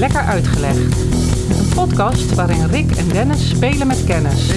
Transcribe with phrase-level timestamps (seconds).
[0.00, 1.00] Lekker Uitgelegd.
[1.58, 4.48] Een podcast waarin Rick en Dennis spelen met kennis.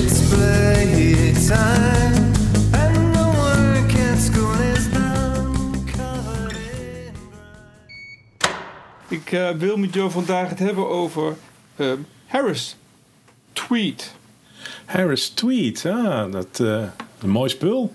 [9.08, 11.36] Ik eh, wil met jou vandaag het hebben over
[11.76, 11.92] eh,
[12.26, 12.76] Harris
[13.54, 14.16] Tweet.
[14.86, 16.84] Harris Tweet, ah, dat eh,
[17.20, 17.94] een mooi spul.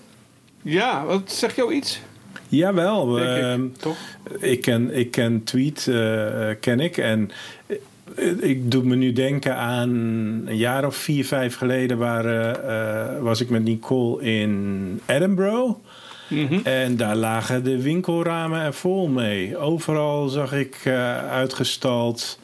[0.63, 2.01] Ja, wat zeg jou iets?
[2.49, 3.97] Jawel, Denk ehm, ik, toch?
[4.39, 6.97] ik, ken, ik ken Tweet, eh, ken ik.
[6.97, 7.31] En
[7.67, 7.77] eh,
[8.41, 9.89] ik doe me nu denken aan
[10.47, 15.75] een jaar of vier, vijf geleden waren, eh, was ik met Nicole in Edinburgh.
[16.29, 16.59] Mhm.
[16.63, 19.57] En daar lagen de winkelramen er vol mee.
[19.57, 22.39] Overal zag ik eh, uitgestald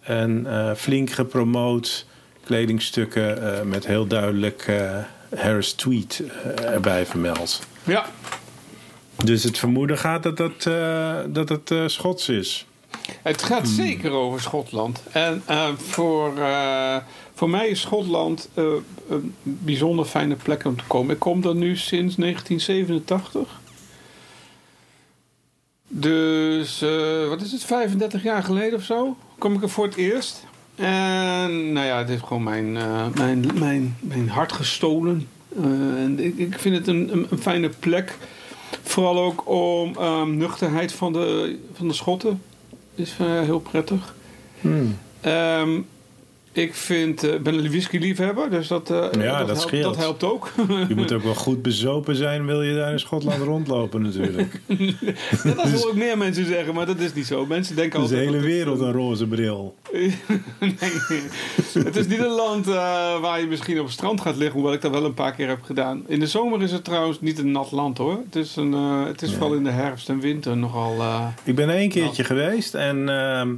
[0.00, 2.06] en eh, flink gepromoot
[2.44, 4.96] kledingstukken eh, met heel duidelijk eh,
[5.36, 7.66] Harris Tweet eh, erbij vermeld.
[7.84, 8.06] Ja,
[9.24, 12.66] Dus het vermoeden gaat dat, dat, eh, dat het eh, Schots is.
[13.22, 15.02] het gaat zeker over Schotland.
[15.12, 16.32] En eh, voor,
[17.34, 21.14] voor mij is Schotland een bijzonder fijne plek om te komen.
[21.14, 23.60] Ik kom er nu sinds 1987.
[25.88, 26.84] Dus,
[27.28, 29.16] wat is het, 35 jaar geleden of zo?
[29.38, 30.44] Kom ik er voor het eerst.
[30.74, 32.72] En nou ja, het heeft gewoon mijn,
[33.14, 35.28] mijn, mijn, mijn hart gestolen.
[35.96, 38.16] En ik, ik vind het een, een, een fijne plek.
[38.90, 42.42] Vooral ook om ehm, nuchterheid van de, van de Schotten.
[42.94, 44.14] Is eh, heel prettig.
[44.60, 44.98] Hmm.
[45.20, 45.80] Ehm,
[46.52, 49.82] ik vind, eh, ben een whisky-liefhebber, dus dat, eh, Ja, dat helpt, scheelt.
[49.84, 50.52] dat helpt ook.
[50.88, 54.60] Je moet ook wel goed bezopen zijn, wil je daar in Schotland rondlopen natuurlijk.
[55.44, 57.46] Ja, dat hoor ik meer mensen zeggen, maar dat is niet zo.
[57.46, 58.30] Mensen denken Dus de altijd...
[58.34, 59.74] hele dat het- wereld een roze bril.
[60.60, 60.90] nee,
[61.84, 64.72] het is niet een land eh, waar je misschien op het strand gaat liggen, hoewel
[64.72, 66.02] ik dat wel een paar keer heb gedaan.
[66.06, 68.18] In de zomer is het trouwens niet een nat land hoor.
[68.24, 68.72] Het is, een,
[69.06, 70.94] het is vooral in de herfst en winter nogal...
[71.44, 73.48] Ik ben één keertje geweest en ehm,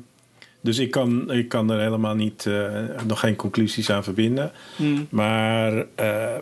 [0.62, 2.70] dus ik kan, ik kan er helemaal niet, eh,
[3.06, 4.52] nog geen conclusies aan verbinden.
[4.76, 5.06] hmm.
[5.10, 6.34] Maar eh,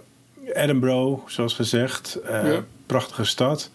[0.55, 2.65] Edinburgh, zoals gezegd, eh, Ja.
[2.87, 3.71] prachtige stad.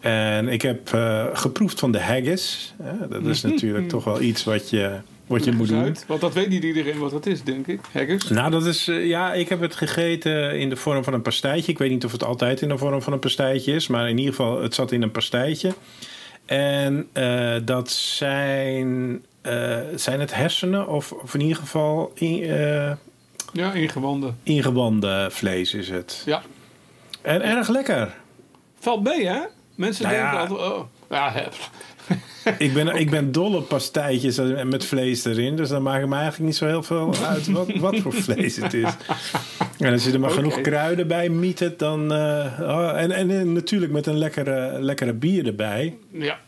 [0.00, 0.88] En ik heb
[1.32, 2.74] geproefd van de haggis.
[3.08, 4.90] dat is natuurlijk toch wel iets wat je,
[5.26, 5.96] wat je moet doen.
[6.06, 7.80] Want dat weet niet iedereen wat dat is, denk ik.
[7.92, 8.28] Haggis.
[8.28, 11.72] Nou, dat is, ja, ik heb het gegeten in de vorm van een pastijtje.
[11.72, 14.18] Ik weet niet of het altijd in de vorm van een pastijtje is, maar in
[14.18, 15.74] ieder geval, het zat in een pastijtje.
[16.46, 17.08] En
[17.64, 22.92] dat zijn, eh, zijn het hersenen, of, of in ieder geval in, eh,
[23.52, 24.38] Ja, ingewanden.
[24.42, 26.22] ingewanden vlees is het.
[26.26, 26.42] Ja.
[27.22, 28.14] En erg lekker.
[28.80, 29.40] Valt mee, hè?
[29.74, 30.40] Mensen Nou denken ja.
[30.46, 30.72] altijd...
[30.72, 31.48] Oh, ja.
[32.58, 35.56] Ik ben, ik ben dol op pastijtjes met vlees erin.
[35.56, 38.56] Dus dan maakt het me eigenlijk niet zo heel veel uit wat, wat voor vlees
[38.56, 38.90] het is.
[39.78, 42.12] En als je er maar genoeg kruiden bij mietert, dan...
[42.12, 45.96] eh, oh, en, en eh, natuurlijk met een lekkere, lekkere bier erbij.
[46.12, 46.38] ja.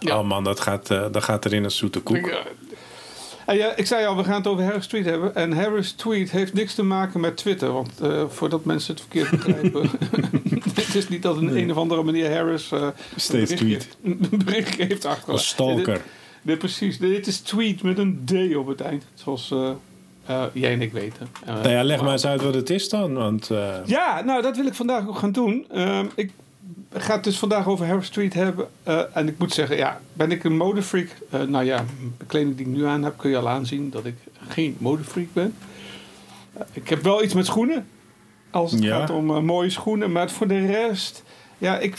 [0.00, 0.18] Ja.
[0.18, 2.16] Oh man, dat gaat, eh, dat gaat erin als zoete koek.
[2.16, 2.26] Ik,
[3.46, 5.34] eh, ja, ik zei al, we gaan het over Harris Tweet hebben.
[5.34, 7.72] En Harris Tweet heeft niks te maken met Twitter.
[7.72, 9.90] Want eh, voordat mensen het verkeerd begrijpen...
[10.74, 12.72] het is niet dat een een of andere meneer Harris...
[12.72, 13.90] eh, Steeds een berichtje-
[14.30, 15.32] een berichtje heeft achtergelaten.
[15.32, 15.86] Als stalker.
[15.92, 16.02] Nee,
[16.42, 16.98] nee, precies.
[16.98, 19.04] Dit is tweet met een D op het eind.
[19.14, 19.70] Zoals eh,
[20.26, 21.28] eh, jij en ik weten.
[21.46, 23.14] Nou ja, leg maar eens uit wat het is dan.
[23.14, 25.66] Want eh, Ja, nou dat wil ik vandaag ook gaan doen.
[25.70, 26.30] Ehm, ik
[26.92, 28.68] ga het dus vandaag over Harris Street hebben.
[28.82, 31.08] Eh, en ik moet zeggen, ja, ben ik een modefreak?
[31.30, 31.84] Eh nou ja,
[32.18, 34.16] de kleding die ik nu aan heb kun je al aanzien dat ik
[34.48, 35.54] geen modefreak ben.
[36.52, 37.86] Eh, ik heb wel iets met schoenen.
[38.50, 38.98] Als het Ja.
[38.98, 40.12] gaat om mooie schoenen.
[40.12, 41.22] Maar voor de rest,
[41.58, 41.96] ja, ik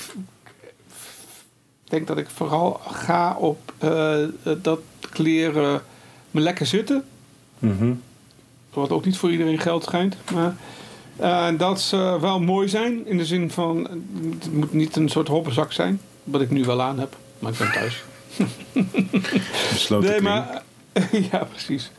[1.83, 3.73] denk dat ik vooral ga op
[4.61, 5.81] dat kleren
[6.31, 7.03] me lekker zitten.
[7.59, 7.93] mhm.
[8.73, 10.15] Wat ook niet voor iedereen geld schijnt.
[10.33, 10.55] Maar
[11.19, 13.07] eh, dat ze wel mooi zijn.
[13.07, 13.87] In de zin van,
[14.39, 16.01] het moet niet een soort hoppenzak zijn.
[16.23, 17.15] Wat ik nu wel aan heb.
[17.39, 18.03] Maar ik ben thuis.
[19.71, 20.61] besloten nee, maar...
[21.31, 21.91] ja, precies.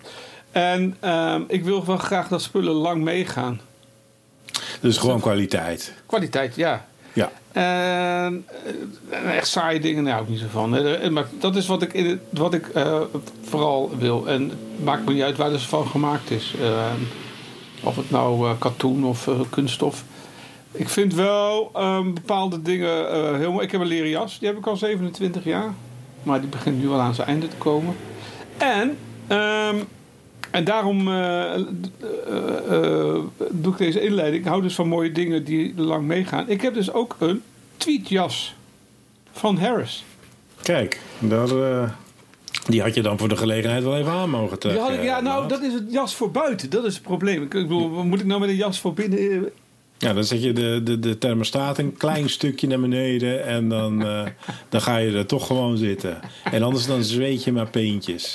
[0.50, 3.60] En ehm, ik wil wel graag dat spullen lang meegaan.
[4.80, 5.92] Dus gewoon kwaliteit.
[6.06, 6.86] Kwaliteit, ja.
[7.12, 7.30] Ja.
[7.52, 8.46] En
[9.10, 10.76] eh, echt saaie dingen, daar hou ik niet zo van.
[10.76, 12.66] Eh, Maar dat is wat ik, in wat ik
[13.42, 14.28] vooral wil.
[14.28, 16.54] En het maakt me niet uit waar het van gemaakt is.
[16.60, 16.92] Eh,
[17.82, 20.04] of het nou eh, katoen of eh, kunststof.
[20.72, 23.64] Ik vind wel ehm, bepaalde dingen eh, heel mooi.
[23.64, 25.74] Ik heb een leren jas, die heb ik al 27 jaar.
[26.22, 27.96] Maar die begint nu wel aan zijn einde te komen.
[28.58, 28.96] En,
[29.26, 29.76] ehm,
[30.50, 31.64] en daarom eh, eh,
[32.68, 34.42] eh, doe ik deze inleiding.
[34.42, 36.48] Ik hou dus van mooie dingen die lang meegaan.
[36.48, 37.42] Ik heb dus ook een
[37.76, 38.54] tweetjas
[39.32, 40.04] van Harris.
[40.62, 41.00] Kijk,
[41.30, 41.82] eh,
[42.66, 44.82] die had je dan voor de gelegenheid wel even aan mogen trekken.
[44.82, 45.50] had ik, ja, nou, Maat.
[45.50, 46.70] dat is het jas voor buiten.
[46.70, 47.42] Dat is het probleem.
[47.42, 49.50] Ik bedoel, wat moet ik nou met een jas voor binnen?
[49.98, 54.04] Ja, dan zet je de, de, de thermostaat een klein stukje naar beneden en dan,
[54.04, 54.26] eh,
[54.68, 56.20] dan ga je er toch gewoon zitten.
[56.44, 58.34] En anders dan zweet je maar peentjes.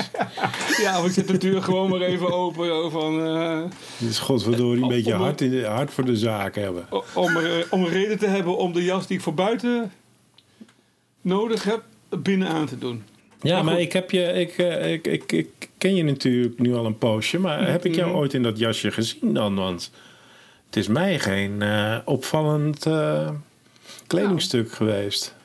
[0.81, 2.91] Ja, of ik zet de deur gewoon maar even open.
[2.91, 3.59] Van, eh,
[3.97, 6.87] Dus godverdorie een beetje hard, in de, hard voor de zaak hebben.
[7.13, 9.91] om, er, om een reden te hebben om de jas die ik voor buiten
[11.21, 13.03] nodig heb, binnen aan te doen.
[13.45, 15.47] Ja, Maar ik, heb je, ik, eh, ik, ik, ik
[15.77, 18.17] ken je natuurlijk nu al een poosje, maar heb ik jou Mhm.
[18.17, 19.55] ooit in dat jasje gezien dan?
[19.55, 19.91] Want
[20.65, 23.29] het is mij geen eh, opvallend eh,
[24.07, 25.35] kledingstuk geweest.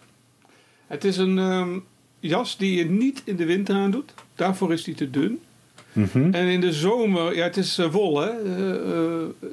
[0.87, 1.79] Het is een ehm,
[2.20, 4.14] jas die je niet in de winter aandoet.
[4.35, 5.38] Daarvoor is die te dun.
[5.93, 6.35] Mhm.
[6.35, 8.31] En in de zomer, ja, het is wol, hè.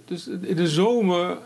[0.05, 1.37] Dus in de zomer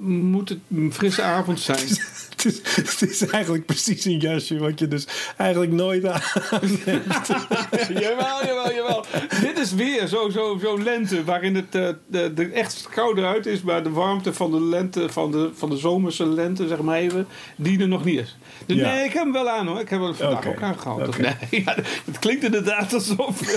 [0.00, 1.86] moet het een frisse avond zijn.
[2.42, 5.06] Het is, het is eigenlijk precies een jasje wat je dus
[5.36, 6.20] eigenlijk nooit aan
[7.88, 9.04] jawel, jawel, jawel.
[9.40, 13.46] Dit is weer zo'n zo, zo lente waarin het eh, de, de echt kouder uit
[13.46, 16.98] is, maar de warmte van de lente, van de, van de zomerse lente, zeg maar
[16.98, 18.36] even, die er nog niet is.
[18.66, 18.92] Dus Ja.
[18.94, 19.80] nee, ik heb hem wel aan hoor.
[19.80, 21.08] Ik heb hem vandaag ook aangehaald.
[21.08, 21.20] Oké.
[21.20, 21.34] Nee,
[21.64, 21.74] ja,
[22.04, 23.40] het klinkt inderdaad alsof.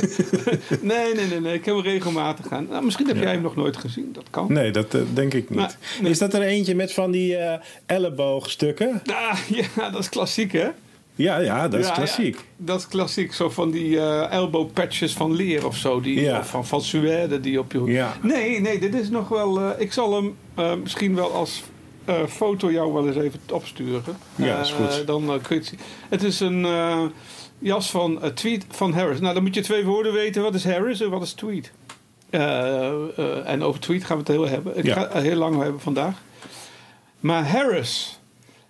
[0.82, 1.54] nee, nee, nee, nee.
[1.54, 2.68] Ik heb hem regelmatig aan.
[2.70, 3.22] Nou, misschien heb Ja.
[3.22, 4.10] jij hem nog nooit gezien.
[4.14, 4.54] Dat kan.
[4.54, 5.78] Nee, dat eh, denk ik niet.
[6.02, 6.12] Nee.
[6.12, 8.75] Is dat er eentje met van die eh, elleboogstukken?
[9.06, 9.38] Ah,
[9.76, 10.68] ja, dat is klassiek hè?
[11.18, 12.36] Ja, ja, dat is Ja, klassiek.
[12.36, 13.34] ja, dat is klassiek.
[13.34, 16.02] Zo van die eh elbow patches van leer of zo.
[16.02, 16.40] Die, Ja.
[16.40, 17.88] of van, van suède die op je hoek.
[17.88, 18.14] Ja.
[18.22, 19.60] Nee, nee, dit is nog wel...
[19.60, 21.64] eh, ik zal hem eh, misschien wel als
[22.30, 24.18] foto jou wel eens even opsturen.
[24.36, 25.08] Ja, is goed.
[25.08, 25.80] Dan kun je het zien.
[26.10, 26.68] Het is een
[27.60, 29.20] jas van Tweet van Harris.
[29.20, 30.42] Nou, dan moet je twee woorden weten.
[30.42, 31.72] Wat is Harris en wat is Tweet?
[33.46, 34.78] En over Tweet gaan we het heel hebben.
[34.78, 36.22] Ik ga het heel lang hebben vandaag.
[37.20, 38.20] Maar Harris.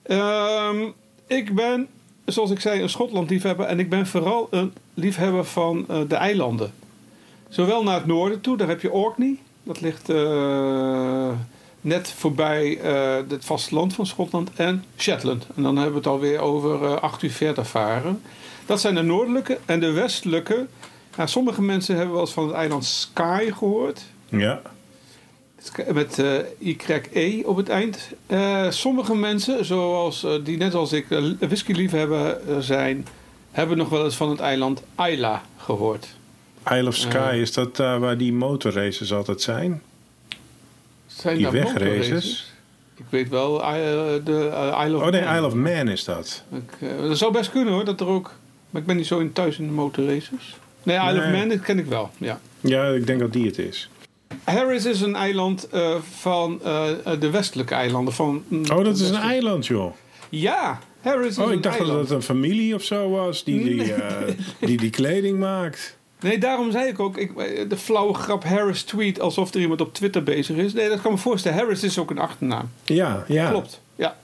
[0.05, 0.77] Ehm,
[1.27, 1.87] ik ben,
[2.25, 3.65] zoals ik zei, een Schotland-liefhebber.
[3.65, 6.73] En ik ben vooral een liefhebber van eh, de eilanden.
[7.49, 9.37] Zowel naar het noorden toe, daar heb je Orkney.
[9.63, 11.29] Dat ligt eh,
[11.81, 14.49] net voorbij eh, het vasteland van Schotland.
[14.55, 15.47] En Shetland.
[15.55, 18.21] En dan hebben we het alweer over eh 8 uur verder varen.
[18.65, 19.59] Dat zijn de noordelijke.
[19.65, 20.67] En de westelijke.
[21.17, 24.01] Nou, sommige mensen hebben wel eens van het eiland Skye gehoord.
[24.29, 24.61] Ja.
[25.93, 28.09] Met eh YE op het eind.
[28.27, 31.05] Eh, sommige mensen, zoals, eh, die net als ik
[31.39, 33.07] whisky-liefhebber zijn,
[33.51, 36.07] hebben nog wel eens van het eiland Isla gehoord.
[36.71, 39.81] Isle of Sky, is dat daar waar die motorraces altijd zijn?
[41.07, 41.79] Zijn Die wegraces?
[41.81, 42.53] motorraces?
[42.95, 45.35] Ik weet wel, de Isle of Oh nee, Man.
[45.35, 46.43] Isle of Man is dat.
[46.51, 48.31] Ik, dat zou best kunnen hoor, dat er ook...
[48.69, 50.55] Maar ik ben niet zo in thuis in de motorraces.
[50.83, 51.31] Nee, Isle of.
[51.31, 52.39] Man, dat ken ik wel, ja.
[52.61, 53.89] Ja, ik denk dat die het is.
[54.45, 58.13] Harris is een eiland eh, van eh, eh, de westelijke eilanden.
[58.13, 59.93] Van, mm, Oh, dat is een eiland, joh.
[60.29, 61.99] Ja, Harris is Oh, een ik dacht eiland.
[61.99, 63.93] dat het een familie of zo was die die,
[64.59, 65.97] die, die kleding maakt.
[66.19, 67.31] Nee, daarom zei ik ook, ik,
[67.69, 70.73] de flauwe grap Harris tweet alsof er iemand op Twitter bezig is.
[70.73, 71.57] Nee, dat kan me voorstellen.
[71.57, 72.69] Harris is ook een achternaam.
[72.83, 73.49] Ja, ja.
[73.49, 73.81] Klopt.
[73.95, 74.15] Ja.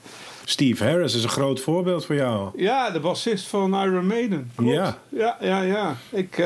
[0.44, 2.50] Steve Harris is een groot voorbeeld voor jou.
[2.56, 4.50] ja, de bassist van Iron Maiden.
[4.56, 4.72] Klopt.
[4.74, 4.98] Ja.
[5.08, 5.96] Ja, ja, ja.
[6.10, 6.42] Ik,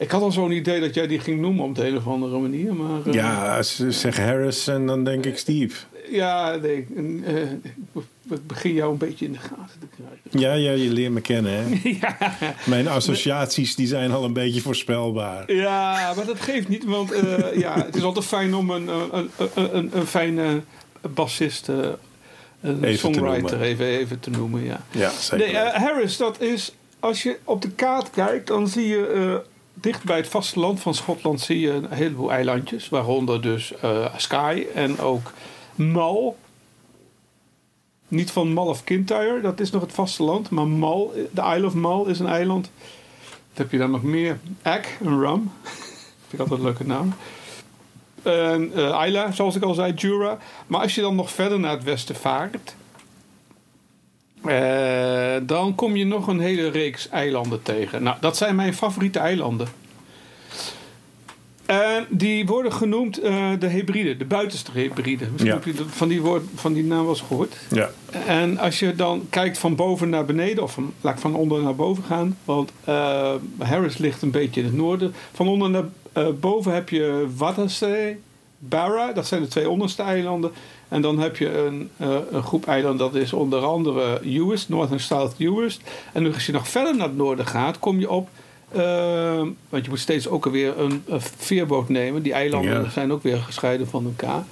[0.00, 2.38] ik had al zo'n idee dat jij die ging noemen op de een of andere
[2.38, 2.74] manier.
[2.74, 5.76] Maar, eh, Ja, ze zeggen Harris en dan denk ik Steve.
[6.10, 6.86] Ja, nee.
[7.24, 7.42] eh,
[8.30, 10.40] ik begin jou een beetje in de gaten te krijgen.
[10.40, 11.78] Ja, ja, je leert me kennen, hè.
[12.00, 12.16] ja.
[12.64, 15.52] Mijn associaties die zijn al een beetje voorspelbaar.
[15.52, 19.30] Ja, maar dat geeft niet, want eh, ja, het is altijd fijn om een, een,
[19.36, 20.60] een, een, een fijne
[21.00, 24.64] bassist, een Even songwriter even, even te noemen.
[24.64, 24.80] Ja.
[24.90, 25.52] Ja, zeker.
[25.52, 29.42] Nee, Harris, dat is, als je op de kaart kijkt, dan zie je
[29.80, 34.68] dicht bij het vasteland van Schotland zie je een heleboel eilandjes, waaronder dus eh Skye
[34.74, 35.32] en ook
[35.74, 36.32] Mull.
[38.08, 41.74] Niet van Mull of Kintyre, dat is nog het vasteland, maar Mull, de Isle of
[41.74, 42.70] Mull is een eiland.
[43.28, 44.38] Wat heb je dan nog meer?
[44.62, 45.52] Egg en Rum.
[46.28, 47.14] Vind ik altijd een leuke naam.
[48.22, 50.38] En eh Isla, zoals ik al zei, Jura.
[50.66, 52.74] Maar als je dan nog verder naar het westen vaart...
[54.44, 58.02] eh, dan kom je nog een hele reeks eilanden tegen.
[58.02, 59.68] Nou, dat zijn mijn favoriete eilanden.
[61.66, 65.28] En die worden genoemd eh, de Hebriden, de buitenste Hebriden.
[65.32, 65.60] Misschien Ja.
[65.64, 67.56] heb je van die, woord, van die naam wel eens gehoord.
[67.70, 67.90] Ja,
[68.26, 71.62] En als je dan kijkt van boven naar beneden, of van, laat ik van onder
[71.62, 75.14] naar boven gaan, want eh, Harris ligt een beetje in het noorden.
[75.32, 75.84] Van onder naar
[76.40, 78.18] boven heb je Watersee,
[78.58, 80.50] Barra, dat zijn de twee onderste eilanden.
[80.90, 84.90] En dan heb je een, eh, een groep eilanden, dat is onder andere Uist, North
[84.90, 85.80] en South Uist.
[86.12, 88.28] En als je nog verder naar het noorden gaat, kom je op.
[88.72, 92.22] eh, want je moet steeds ook alweer een, een veerboot nemen.
[92.22, 92.90] Die eilanden Ja.
[92.90, 94.44] zijn ook weer gescheiden van elkaar.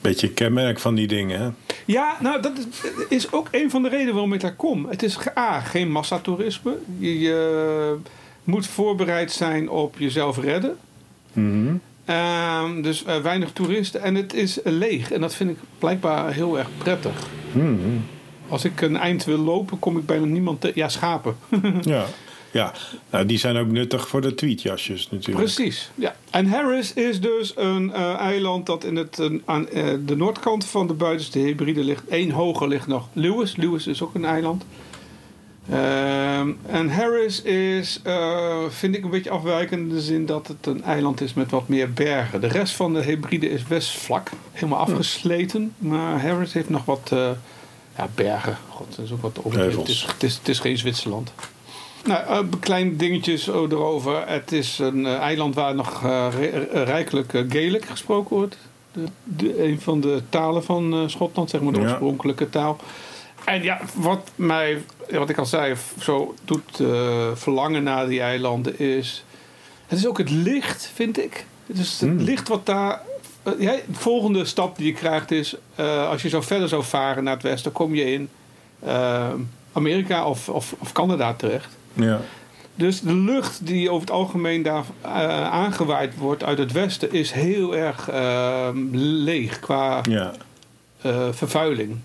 [0.00, 1.48] beetje kenmerk van die dingen, hè.
[1.84, 2.66] Ja, nou, dat is,
[3.08, 4.86] is ook een van de redenen waarom ik daar kom.
[4.88, 6.76] Het is A, geen massatoerisme.
[6.98, 7.96] Je, je
[8.44, 10.76] moet voorbereid zijn op jezelf redden.
[11.32, 11.74] Mhm.
[12.06, 15.12] Ehm, dus eh, weinig toeristen en het is eh, leeg.
[15.12, 17.26] En dat vind ik blijkbaar heel erg prettig.
[17.52, 18.04] Hmm.
[18.48, 20.80] Als ik een eind wil lopen, kom ik bijna niemand tegen.
[20.80, 21.36] Ja, schapen.
[21.82, 22.06] Ja.
[22.50, 22.72] Ja,
[23.10, 25.44] nou, die zijn ook nuttig voor de tweetjasjes natuurlijk.
[25.44, 25.90] Precies.
[25.94, 26.16] Ja.
[26.30, 29.66] En Harris is dus een eh, eiland dat in het, aan
[30.04, 32.02] de noordkant van de buitenste Hebride ligt.
[32.08, 33.56] Eén hoger ligt nog Lewis.
[33.56, 34.64] Lewis is ook een eiland.
[35.70, 40.66] Ehm, en Harris is, eh, vind ik, een beetje afwijkend in de zin dat het
[40.66, 42.40] een eiland is met wat meer bergen.
[42.40, 45.74] De rest van de Hebride is best vlak, helemaal afgesleten.
[45.78, 47.30] Maar Harris heeft nog wat eh,
[47.96, 48.58] ja, bergen.
[48.68, 49.78] God, dat is ook wat overdreven.
[49.80, 51.32] Het is, het, is, het is geen Zwitserland.
[52.04, 54.22] Nou, eh, kleine dingetjes erover.
[54.28, 58.56] Het is een eiland waar nog re- rijkelijk Gaelic gesproken wordt.
[58.92, 61.84] De, de- een van de talen van Schotland, zeg maar de Ja.
[61.86, 62.78] oorspronkelijke taal.
[63.44, 68.78] En ja, wat mij, wat ik al zei, zo doet eh, verlangen naar die eilanden
[68.78, 69.24] is...
[69.86, 71.46] Het is ook het licht, vind ik.
[71.66, 72.18] Het is het Hmm.
[72.20, 73.00] licht wat daar...
[73.42, 75.54] eh, ja, de volgende stap die je krijgt is...
[75.74, 78.28] eh, als je zo verder zou varen naar het westen, kom je in
[79.72, 81.68] Amerika of, of, of Canada terecht.
[81.92, 82.20] Ja.
[82.74, 84.84] Dus de lucht die over het algemeen daar
[85.50, 87.12] aangewaaid wordt uit het westen...
[87.12, 88.10] is heel erg
[88.92, 90.32] leeg qua Ja.
[91.32, 91.98] vervuiling.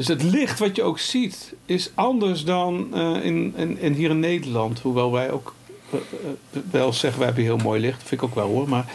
[0.00, 4.10] Dus het licht wat je ook ziet is anders dan eh, in, in, in hier
[4.10, 4.80] in Nederland.
[4.80, 5.54] Hoewel wij ook
[5.90, 7.98] eh, eh, wel zeggen, we hebben heel mooi licht.
[7.98, 8.68] Dat vind ik ook wel hoor.
[8.68, 8.92] Maar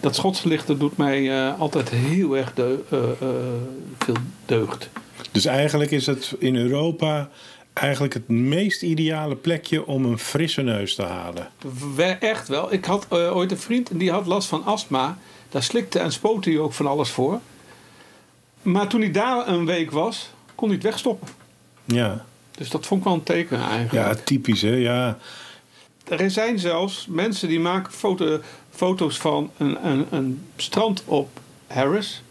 [0.00, 2.64] dat Schotse licht dat doet mij altijd heel erg eh,
[3.98, 4.14] veel
[4.46, 4.88] deugd.
[5.30, 7.28] Dus eigenlijk is het in Europa
[7.72, 11.48] eigenlijk het meest ideale plekje om een frisse neus te halen.
[11.94, 12.72] We- Echt wel.
[12.72, 15.18] Ik had ooit een vriend en die had last van astma.
[15.48, 17.40] Daar slikte en spoot hij ook van alles voor.
[18.62, 20.30] Maar toen hij daar een week was,
[20.60, 21.28] kon hij het wegstoppen.
[21.84, 23.92] Ja, Dus dat vond ik wel een teken eigenlijk.
[23.92, 24.74] ja typisch hè.
[24.74, 25.18] Ja.
[26.08, 28.40] Er zijn zelfs mensen die maken foto,
[28.70, 32.22] foto's van een, een, een strand op Harris.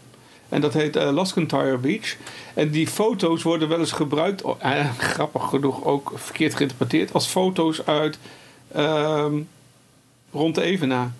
[0.48, 2.16] En dat heet eh Lascantire Beach.
[2.54, 7.26] En die foto's worden wel eens gebruikt, oh, eh, grappig genoeg ook verkeerd geïnterpreteerd, als
[7.26, 8.18] foto's uit
[8.72, 9.40] ehm,
[10.32, 11.12] rond de Evenaar.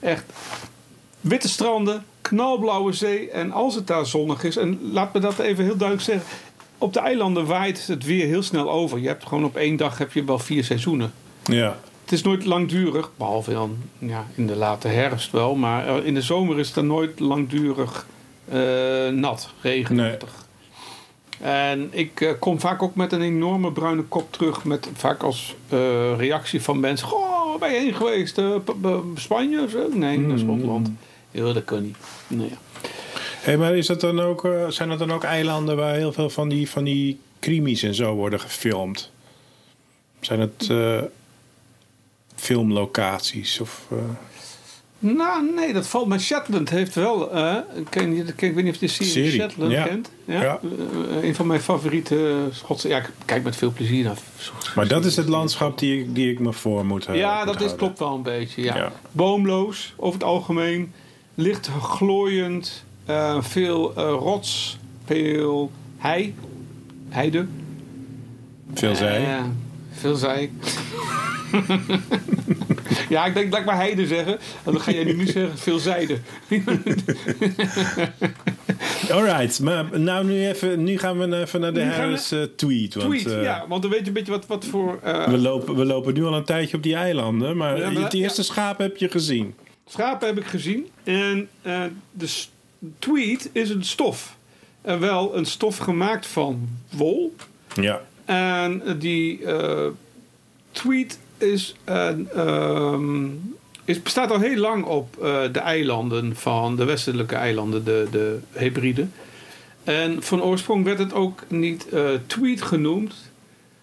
[0.00, 0.24] Echt
[1.20, 3.30] witte stranden, knalblauwe zee.
[3.30, 6.26] En als het daar zonnig is, en laat me dat even heel duidelijk zeggen.
[6.78, 8.98] Op de eilanden waait het weer heel snel over.
[8.98, 11.12] Je hebt gewoon op één dag heb je wel vier seizoenen.
[11.44, 11.78] Ja.
[12.06, 15.54] Het is nooit langdurig, behalve dan ja, in de late herfst wel.
[15.54, 18.06] Maar eh, in de zomer is het dan nooit langdurig
[18.48, 20.46] eh, nat, regenachtig.
[21.40, 24.64] En ik eh, kom vaak ook met een enorme bruine kop terug.
[24.64, 25.54] Met vaak als
[26.16, 27.08] reactie van mensen.
[27.08, 28.40] Goh, waar ben je heen geweest?
[29.14, 29.88] Spanje of zo?
[29.92, 30.90] Nee, naar Schotland.
[31.30, 31.96] Ja, dat kan niet.
[32.26, 32.52] Nee.
[33.46, 36.30] Hey, maar is dat dan ook, eh, zijn dat dan ook eilanden waar heel veel
[36.30, 39.10] van die, van die crimies en zo worden gefilmd?
[40.20, 41.02] Zijn het eh,
[42.34, 43.60] filmlocaties?
[43.60, 43.96] Of, eh,
[44.98, 46.18] Nou, nee, dat valt mij.
[46.18, 47.32] Shetland heeft wel.
[47.32, 49.84] eh, ik, ken, niet- ik weet niet of je de serie, Serie, Shetland ja.
[49.84, 50.10] kent.
[50.24, 50.42] Ja?
[50.42, 50.60] Ja.
[51.22, 52.88] Een van mijn favoriete Schotse.
[52.88, 54.16] Ja, ik kijk met veel plezier naar.
[54.74, 57.22] maar dat is het landschap die ik, die ik me voor moet hebben.
[57.24, 58.62] Ja, dat is, klopt wel een beetje.
[58.62, 58.76] Ja.
[58.76, 58.92] Ja.
[59.12, 60.92] Boomloos over het algemeen.
[61.34, 62.84] Licht glooiend.
[63.06, 64.78] Eh, veel eh, rots.
[65.04, 66.34] Veel hei.
[67.08, 67.46] Heide.
[68.74, 69.24] Veel zij.
[69.24, 69.44] Eh,
[69.92, 70.50] veel zij.
[73.08, 74.32] ja, ik denk, laat ik maar heide zeggen.
[74.64, 76.18] En dan ga jij nu zeggen veel zijde.
[79.10, 82.94] Alright, maar nou nu, even, nu gaan we even naar de Nu we- eh, tweet.
[82.94, 83.64] Want, Tweet, ja.
[83.68, 84.98] Want dan weet je een beetje wat, wat voor...
[85.02, 88.14] we, lopen, we lopen nu al een tijdje op die eilanden, maar Ja, maar- het
[88.14, 89.54] eerste schaap heb je gezien.
[89.88, 90.86] Schapen heb ik gezien.
[91.04, 91.82] En eh,
[92.12, 92.26] de
[92.98, 94.36] tweed is een stof.
[94.82, 97.34] En wel een stof gemaakt van wol.
[97.80, 99.86] Ja, En die eh,
[100.70, 103.26] tweed is, een, ehm,
[103.84, 108.38] is, bestaat al heel lang op eh, de eilanden van de westelijke eilanden, de, de
[108.50, 109.12] Hebriden.
[109.84, 113.14] En van oorsprong werd het ook niet eh, tweed genoemd,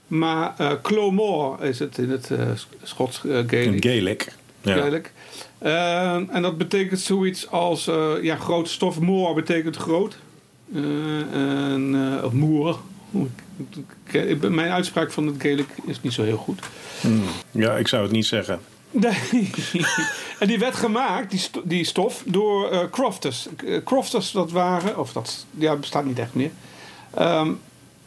[0.07, 2.29] maar eh clomor is het in het
[2.83, 4.33] Schots uh, Gaelic.
[4.63, 4.75] Ja.
[4.75, 5.11] Gaelic.
[5.57, 8.99] Eh, en dat betekent zoiets als eh, ja, grote stof.
[8.99, 10.17] Moor betekent groot.
[10.73, 10.81] Eh,
[11.73, 12.77] en, eh, of moer.
[14.39, 16.59] Mijn uitspraak van het Gaelic is niet zo heel goed.
[17.01, 17.23] Hmm.
[17.51, 18.59] ja, ik zou het niet zeggen.
[18.91, 19.49] Nee.
[20.39, 23.47] en die werd gemaakt, die, sto- die stof, door eh, crofters.
[23.83, 26.51] Crofters, dat waren, of dat ja, bestaat niet echt meer.
[27.13, 27.51] Ehm,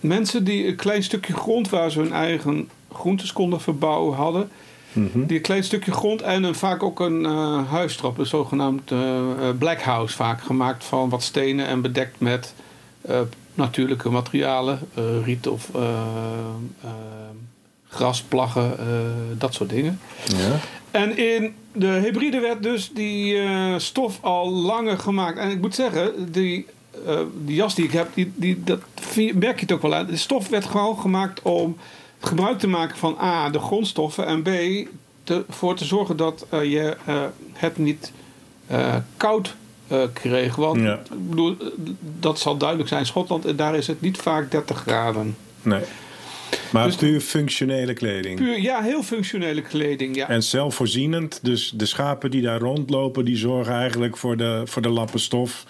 [0.00, 4.50] mensen die een klein stukje grond waar ze hun eigen groentes konden verbouwen hadden.
[4.96, 5.26] Mhm.
[5.26, 8.90] Die een klein stukje grond en een, vaak ook een eh huis erop, een zogenaamd
[8.90, 8.98] eh,
[9.48, 12.54] eh, black house, vaak gemaakt van wat stenen en bedekt met
[13.00, 13.20] eh,
[13.54, 15.82] natuurlijke materialen, eh, riet of eh,
[16.82, 16.90] eh,
[17.88, 18.86] gras, plaggen, eh,
[19.38, 20.00] dat soort dingen.
[20.24, 20.58] Ja.
[20.90, 25.38] En in de hybride werd dus die eh, stof al langer gemaakt.
[25.38, 26.66] En ik moet zeggen, die,
[27.06, 28.80] eh, die jas die ik heb, die, die, dat
[29.34, 30.06] merk je het ook wel aan.
[30.06, 31.76] De stof werd gewoon gemaakt om
[32.20, 34.26] gebruik te maken van A, de grondstoffen.
[34.26, 34.48] En B,
[35.24, 38.12] te, voor te zorgen dat eh, je eh, het niet
[38.66, 39.54] eh, koud
[40.12, 40.56] kreeg.
[40.56, 40.94] Want Ja.
[40.94, 41.56] ik bedoel,
[42.20, 43.06] dat zal duidelijk zijn.
[43.06, 45.36] Schotland, en daar is het niet vaak 30 graden.
[45.62, 45.82] Nee.
[46.72, 48.38] Maar Dus- puur functionele kleding.
[48.38, 50.16] Puur, ja, heel functionele kleding.
[50.16, 50.28] Ja.
[50.28, 51.38] En zelfvoorzienend.
[51.42, 55.64] Dus de schapen die daar rondlopen, die zorgen eigenlijk voor de, voor de lappen stof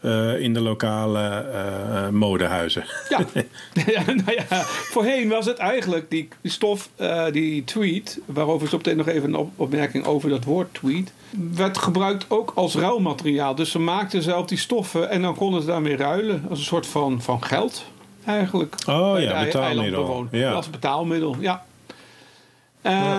[0.00, 2.84] eh, in de lokale eh, modehuizen.
[3.08, 3.18] Ja.
[3.94, 8.96] ja, nou ja, voorheen was het eigenlijk die stof, eh, die tweet, waarover zo meteen
[8.96, 11.12] nog even een op- opmerking over dat woord tweet,
[11.54, 13.54] werd gebruikt ook als ruilmateriaal.
[13.54, 16.86] Dus ze maakten zelf die stoffen en dan konden ze daarmee ruilen als een soort
[16.86, 17.84] van, van geld
[18.24, 18.76] eigenlijk.
[18.86, 20.26] Oh ja, betaalmiddel.
[20.30, 20.52] Ja.
[20.52, 21.64] Als betaalmiddel, ja.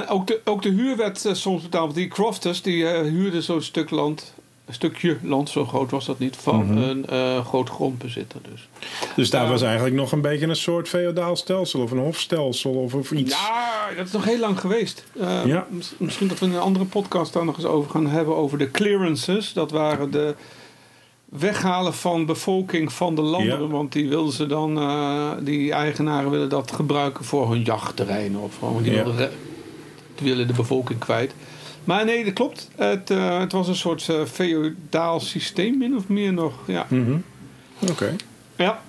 [0.08, 1.96] Ook, de, ook de huur werd soms betaald.
[1.96, 4.34] Die crofters die huurden zo'n stuk land,
[4.74, 6.78] stukje land, zo groot was dat niet, van Mhm.
[6.78, 8.40] een eh, groot grondbezitter.
[8.52, 8.68] Dus.
[9.16, 9.50] Dus daar Ja.
[9.50, 13.32] was eigenlijk nog een beetje een soort feodaal stelsel of een hofstelsel of, of iets.
[13.42, 15.06] Ja, dat is nog heel lang geweest.
[15.20, 15.68] Eh, Ja.
[15.70, 18.36] mis- Misschien dat we in een andere podcast daar nog eens over gaan hebben.
[18.36, 19.54] Over de clearances.
[19.54, 20.36] Dat waren de
[21.30, 23.62] weghalen van bevolking van de landen.
[23.62, 23.68] Ja.
[23.68, 28.42] Want die wilden ze dan, eh, die eigenaren willen dat gebruiken voor hun jachtterreinen.
[28.42, 29.04] Of gewoon, Ja.
[30.16, 31.34] die willen de bevolking kwijt.
[31.84, 32.70] Maar nee, dat klopt.
[32.76, 36.54] Het, eh, het was een soort feodaal systeem, min of meer nog.
[36.68, 36.86] Ja.
[36.90, 37.18] Mhm.
[37.90, 38.16] Oké.
[38.56, 38.82] Ja.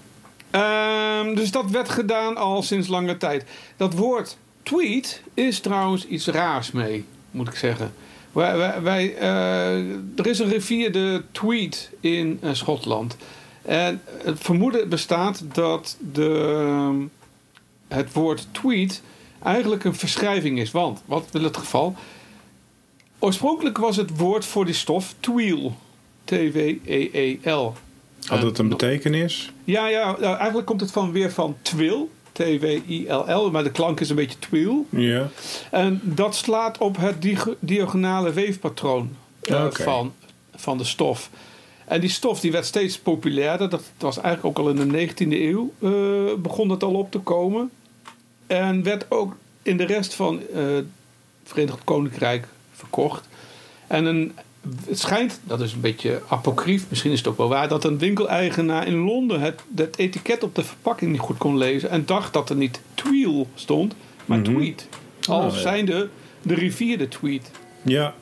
[0.51, 3.45] Ehm, dus dat werd gedaan al sinds lange tijd.
[3.77, 7.93] Dat woord tweet is trouwens iets raars mee, moet ik zeggen.
[8.33, 9.77] Wij, wij, wij, eh,
[10.17, 13.17] er is een rivier, de Tweed, in Schotland.
[13.63, 16.97] En het vermoeden bestaat dat de, ehm,
[17.89, 19.03] het woord tweet
[19.43, 20.71] eigenlijk een verschrijving is.
[20.71, 21.97] Want, wat wil het geval?
[23.27, 25.77] Oorspronkelijk was het woord voor die stof tweel.
[26.25, 27.73] T-W-E-E-L.
[28.27, 29.53] Had het een En- betekenis?
[29.65, 32.11] ja, ja, nou, eigenlijk komt het van weer van twil.
[32.33, 34.87] T-W-I-L-L, maar de klank is een beetje twil.
[34.91, 35.29] Ja.
[35.71, 39.83] En dat slaat op het di- diagonale weefpatroon eh, Oké.
[39.83, 40.13] van,
[40.55, 41.31] van de stof.
[41.85, 43.69] En die stof die werd steeds populairder.
[43.69, 45.91] Dat was eigenlijk ook al in de 19e eeuw eh,
[46.39, 47.71] begon het al op te komen.
[48.47, 50.85] En werd ook in de rest van eh, het
[51.45, 52.47] Verenigd Koninkrijk
[52.83, 53.29] verkocht.
[53.87, 54.33] En een,
[54.87, 57.99] het schijnt, dat is een beetje apocrief, misschien is het ook wel waar, dat een
[57.99, 61.91] winkeleigenaar in Londen het, het etiket op de verpakking niet goed kon lezen.
[61.91, 64.53] En dacht dat er niet Tweel stond, maar Mhm.
[64.55, 64.89] Tweed.
[65.29, 65.61] Als ja.
[65.61, 66.09] zijnde
[66.43, 67.51] de rivier de Tweed.
[67.83, 68.15] Ja.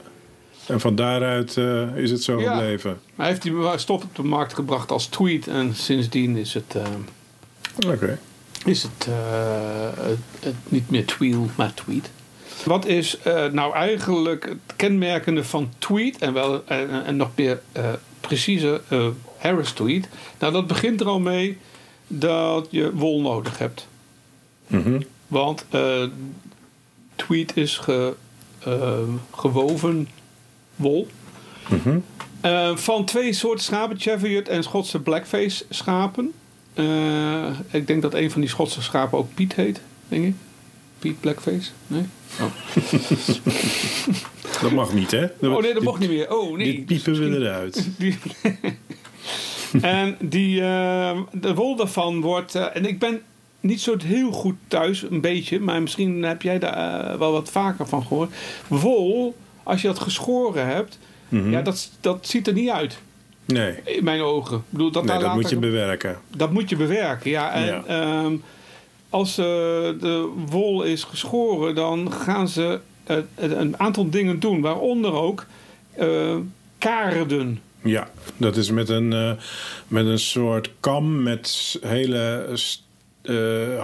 [0.67, 2.51] En van daaruit eh, is het zo Ja.
[2.53, 3.01] gebleven.
[3.17, 5.47] Hij heeft die stof op de markt gebracht als Tweed.
[5.49, 8.19] En sindsdien is het, eh, Oké.
[8.65, 12.11] is het, eh, het, het niet meer Tweel, maar Tweed.
[12.65, 17.61] Wat is eh, nou eigenlijk het kenmerkende van Tweed en, wel, en, en nog meer
[17.73, 19.07] eh, precieze eh,
[19.39, 20.09] Harris Tweed?
[20.39, 21.59] Nou, dat begint er al mee
[22.07, 23.87] dat je wol nodig hebt.
[24.67, 25.01] Mhm.
[25.27, 26.05] Want eh
[27.27, 28.15] tweed is ge,
[28.65, 28.99] eh,
[29.35, 30.09] gewoven
[30.77, 31.09] wol.
[31.69, 31.99] Mhm.
[32.41, 36.33] Eh, van twee soorten schapen, Cheviot en Schotse Blackface schapen.
[36.75, 40.35] Eh, ik denk dat een van die Schotse schapen ook Piet heet, denk ik.
[41.01, 41.71] Piet Blackface?
[41.87, 42.05] Nee?
[44.63, 45.25] Dat mag niet, hè?
[45.41, 46.35] Oh nee, dat mocht niet meer.
[46.37, 46.85] Oh nee.
[46.85, 47.89] Dit piepen we eruit.
[47.99, 48.19] Die-
[49.81, 52.55] en die, eh, de wol daarvan wordt.
[52.55, 53.21] eh, en ik ben
[53.61, 57.51] niet zo heel goed thuis, een beetje, maar misschien heb jij daar eh, wel wat
[57.51, 58.33] vaker van gehoord.
[58.69, 61.51] Wol, als je dat geschoren hebt, Mhm.
[61.51, 62.99] ja, dat, dat ziet er niet uit.
[63.45, 64.57] Nee, In mijn ogen.
[64.57, 66.19] Ik bedoel, dat, nee daar dat moet je bewerken.
[66.37, 67.53] dat moet je bewerken, ja.
[67.53, 67.85] En Ja.
[67.87, 68.37] ehm,
[69.11, 75.13] als eh, de wol is geschoren, dan gaan ze eh, een aantal dingen doen, waaronder
[75.13, 75.47] ook
[75.95, 76.37] eh
[76.79, 77.61] kaarden.
[77.83, 79.33] Ja, dat is met een, eh,
[79.89, 82.49] met een soort kam met hele
[83.23, 83.35] eh,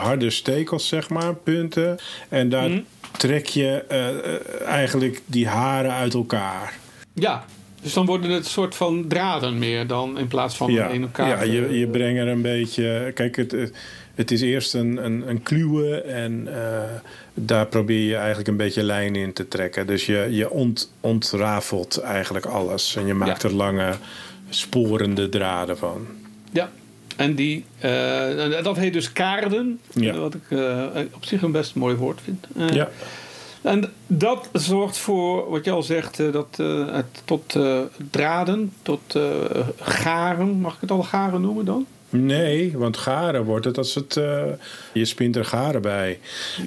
[0.03, 1.99] harde stekels, zeg maar, punten.
[2.29, 2.81] En daar Mhm.
[3.17, 6.79] trek je eh, eh, eigenlijk die haren uit elkaar.
[7.13, 7.45] Ja,
[7.83, 11.03] dus dan worden het een soort van draden meer dan in plaats van ja, in
[11.03, 11.29] elkaar.
[11.29, 13.11] ja je, je eh, brengt er een beetje...
[13.15, 13.73] Kijk, het,
[14.17, 16.83] het- is eerst een, een, een kluwe en eh,
[17.35, 19.87] daar probeer je eigenlijk een beetje lijn in te trekken.
[19.87, 22.97] Dus je, je ont, ontrafelt eigenlijk alles.
[22.97, 23.49] En je maakt Ja.
[23.49, 23.95] er lange
[24.49, 26.07] sporende draden van.
[26.53, 26.71] Ja,
[27.17, 29.81] en die, eh, dat heet dus kaarden.
[29.93, 30.15] Ja.
[30.19, 32.47] Wat ik eh, op zich een best mooi woord vind.
[32.75, 32.89] Ja,
[33.63, 36.57] En dat zorgt voor, wat je al zegt, dat
[36.91, 37.57] het tot
[38.11, 39.19] draden, tot
[39.81, 40.49] garen.
[40.61, 41.87] Mag ik het al garen noemen dan?
[42.11, 44.17] Nee, want garen wordt het als het.
[44.17, 44.43] eh,
[44.93, 46.19] je spint er garen bij.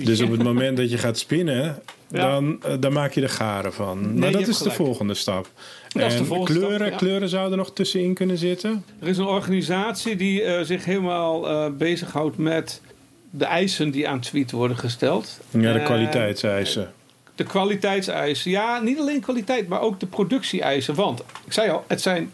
[0.04, 2.32] Dus op het moment dat je gaat spinnen, Ja.
[2.32, 4.20] dan, eh, dan maak je er garen van.
[4.20, 5.48] maar dat is de volgende stap.
[5.88, 6.98] Dat is de en volgende kleuren, stap, ja.
[6.98, 8.84] kleuren zouden er nog tussenin kunnen zitten.
[9.00, 12.82] Er is een organisatie die eh, zich helemaal bezighoudt met
[13.30, 15.40] de eisen die aan tweet worden gesteld.
[15.50, 16.94] Ja, de kwaliteitseisen.
[17.36, 18.52] De kwaliteitseisen.
[18.52, 20.96] Ja, niet alleen kwaliteit, maar ook de productie-eisen.
[20.96, 22.32] Want, ik zei al, het zijn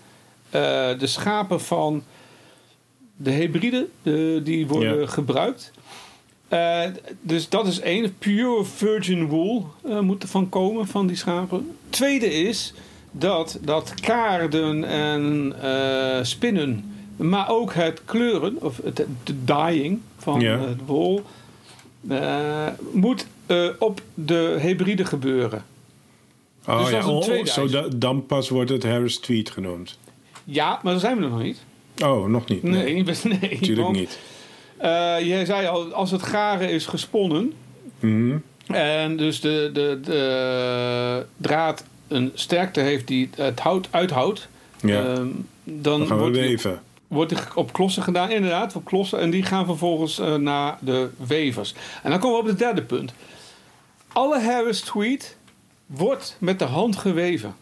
[0.50, 2.04] de schapen van
[3.18, 5.06] de hybride de, die worden Ja.
[5.08, 5.72] gebruikt.
[6.48, 6.82] Eh,
[7.22, 8.18] dus dat is één.
[8.18, 11.72] Pure virgin wool eh, moet er van komen, van die schapen.
[11.90, 12.74] Tweede is
[13.12, 20.40] dat, dat kaarden en eh, spinnen, maar ook het kleuren, of het, de dyeing van
[20.40, 20.58] Ja.
[20.58, 21.24] de wol,
[22.92, 23.28] moet
[23.80, 25.66] op de hybride gebeuren.
[26.68, 29.98] Oh dus ja, oh, zo da- dan pas wordt het Harris Tweet genoemd.
[30.44, 31.58] Ja, maar daar zijn we nog niet.
[32.04, 32.64] Oh, nog niet.
[32.64, 33.40] Nee, best nee.
[33.42, 34.20] natuurlijk want, niet.
[34.78, 37.54] eh, jij zei al, als het garen is gesponnen
[38.00, 38.38] Mhm.
[38.68, 44.48] en dus de, de, de draad een sterkte heeft die het hout uithoudt,
[44.82, 45.28] Ja, ehm,
[45.64, 46.82] dan, dan gaan we wordt, weven.
[47.08, 49.20] wordt die op klossen gedaan, inderdaad, op klossen.
[49.20, 51.74] En die gaan vervolgens eh, naar de wevers.
[52.04, 53.14] En dan komen we op het derde punt.
[54.14, 55.38] Alle Harris tweet
[55.86, 57.56] wordt met de hand geweven.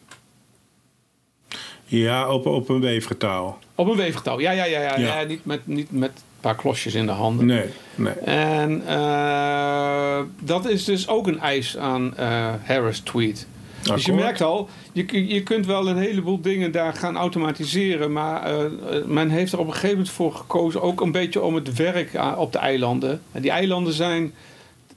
[1.97, 3.57] Ja, op, op een weefgetouw.
[3.75, 4.39] Op een weefgetouw.
[4.39, 4.99] Ja, ja, ja, ja.
[4.99, 5.19] Ja.
[5.19, 5.27] ja.
[5.27, 7.45] niet, met, niet met een paar klosjes in de handen.
[7.45, 8.13] Nee, nee.
[8.13, 13.47] En eh, dat is dus ook een eis aan eh, Harris Tweet.
[13.83, 18.11] Dus je merkt al, je, je kunt wel een heleboel dingen daar gaan automatiseren.
[18.11, 20.81] Maar eh, men heeft er op een gegeven moment voor gekozen.
[20.81, 23.21] Ook een beetje om het werk op de eilanden.
[23.31, 24.33] En die eilanden zijn.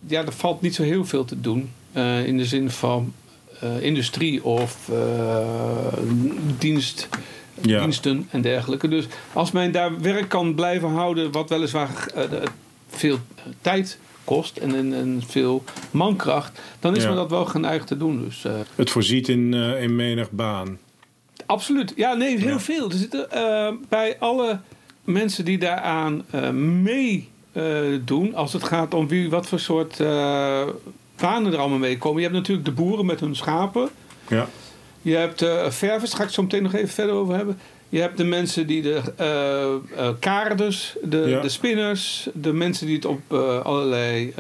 [0.07, 1.71] Ja, er valt niet zo heel veel te doen.
[2.25, 3.13] in de zin van
[3.61, 5.93] eh, industrie of eh,
[6.59, 7.09] dienst,
[7.63, 7.81] Ja.
[7.81, 8.89] diensten en dergelijke.
[8.89, 12.23] Dus als men daar werk kan blijven houden, wat weliswaar eh,
[12.89, 13.19] veel
[13.61, 17.09] tijd kost en, en, en veel mankracht, dan is Ja.
[17.09, 18.25] men dat wel geneigd te doen.
[18.25, 20.79] Dus, Het voorziet in, in menig baan.
[21.47, 21.93] absoluut.
[21.97, 22.61] Ja, nee, heel Ja.
[22.61, 22.91] veel.
[22.91, 23.29] Er zitten
[23.89, 24.59] bij alle
[25.05, 27.63] mensen die daaraan eh mee eh,
[28.05, 30.01] doen, als het gaat om wie, wat voor soort
[31.21, 32.17] banen er allemaal mee komen.
[32.23, 33.89] Je hebt natuurlijk de boeren met hun schapen.
[34.29, 34.49] Ja.
[35.03, 37.59] Je hebt eh ververs, daar ga ik zo meteen nog even verder over hebben.
[37.89, 39.01] Je hebt de mensen die de
[39.97, 41.41] eh, kaarders, de, Ja.
[41.41, 44.35] de spinners, de mensen die het op allerlei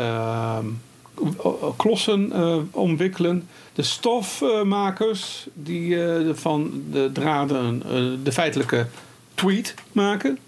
[1.77, 2.33] klossen
[2.71, 3.49] omwikkelen.
[3.75, 5.99] De stofmakers die
[6.33, 7.83] van de draden
[8.23, 8.87] de feitelijke
[9.35, 10.39] tweet maken.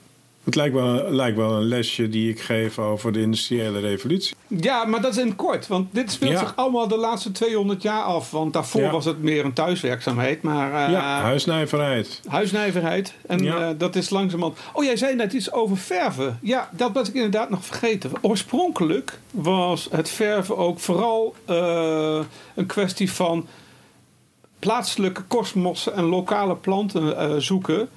[0.49, 4.37] Het lijkt wel, lijkt wel een lesje die ik geef over de industriële revolutie.
[4.47, 5.67] Ja, maar dat is in kort.
[5.67, 6.39] Want dit speelt Ja.
[6.39, 8.31] zich allemaal de laatste 200 jaar af.
[8.31, 8.91] Want daarvoor Ja.
[8.91, 10.43] was het meer een thuiswerkzaamheid.
[10.43, 12.21] Maar eh, ja, huisnijverheid.
[12.29, 13.15] Huisnijverheid.
[13.27, 13.69] En Ja.
[13.69, 14.59] eh, dat is langzamerhand...
[14.73, 16.39] Oh, jij zei net iets over verven.
[16.43, 18.11] Ja, dat was ik inderdaad nog vergeten.
[18.21, 22.19] Oorspronkelijk was het verven ook vooral eh,
[22.55, 23.47] een kwestie van...
[24.59, 27.89] plaatselijke kosmossen en lokale planten zoeken.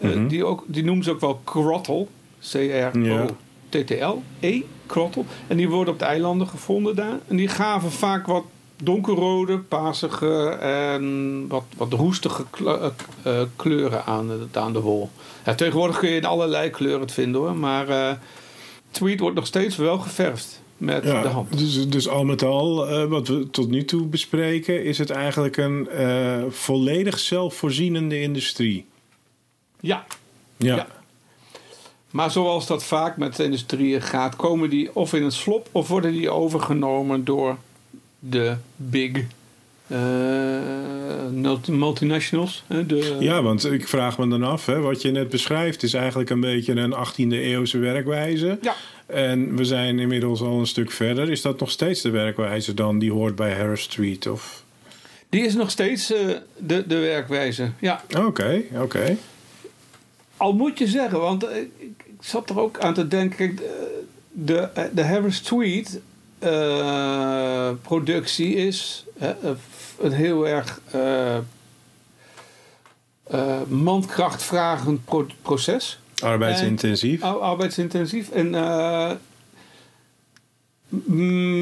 [0.00, 0.26] Eh, Mhm.
[0.28, 2.06] die, ook, die noemen ze ook wel crottle.
[2.52, 4.22] C-R-O-T-T-L.
[4.40, 5.22] E, crottle.
[5.46, 7.18] En die worden op de eilanden gevonden daar.
[7.28, 8.44] En die gaven vaak wat
[8.82, 12.86] donkerrode, paarsige en wat, wat roestige eh,
[13.22, 15.10] eh, kleuren aan, de- aan de wol.
[15.44, 17.56] Ja, tegenwoordig kun je in allerlei kleuren het vinden hoor.
[17.56, 18.12] Maar eh
[18.90, 21.58] tweed wordt nog steeds wel geverfd met de hand.
[21.58, 25.88] dus, dus al met al, wat we tot nu toe bespreken, is het eigenlijk een
[26.50, 28.84] volledig zelfvoorzienende industrie.
[29.80, 30.04] Ja,
[30.56, 30.86] Ja, Ja.
[32.10, 35.88] maar zoals dat vaak met de industrieën gaat, komen die of in het slop of
[35.88, 37.56] worden die overgenomen door
[38.18, 39.10] de big
[39.86, 39.98] eh,
[41.32, 42.64] multi- multinationals.
[42.86, 46.30] De, Ja, want ik vraag me dan af, hè, wat je net beschrijft is eigenlijk
[46.30, 48.58] een beetje een 18e eeuwse werkwijze.
[48.62, 48.74] Ja.
[49.06, 51.30] En we zijn inmiddels al een stuk verder.
[51.30, 54.26] Is dat nog steeds de werkwijze dan die hoort bij Harris Street?
[54.26, 54.62] Of...
[55.28, 57.70] Die is nog steeds eh, de, de werkwijze.
[57.80, 59.16] Ja, Oké, oké.
[60.38, 61.70] Al moet je zeggen, want eh, ik,
[62.04, 63.36] ik zat er ook aan te denken.
[63.36, 66.00] Kijk, de, de, de Harris Tweed
[66.38, 69.04] eh, productie is
[70.00, 71.36] een heel erg eh
[73.24, 75.98] eh, mankrachtvragend pro- proces.
[76.22, 77.22] Arbeidsintensief.
[77.22, 78.30] Ar- arbeidsintensief.
[78.30, 79.10] En eh,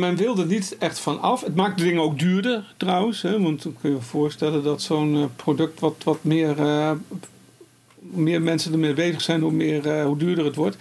[0.01, 1.41] men wilde er niet echt van af.
[1.41, 3.23] Het maakt de dingen ook duurder trouwens.
[3.23, 6.91] Hè, want dan kun je je voorstellen dat zo'n eh, product wat, wat meer, eh,
[8.13, 10.77] hoe meer mensen ermee bezig zijn, hoe, meer, eh, hoe duurder het wordt.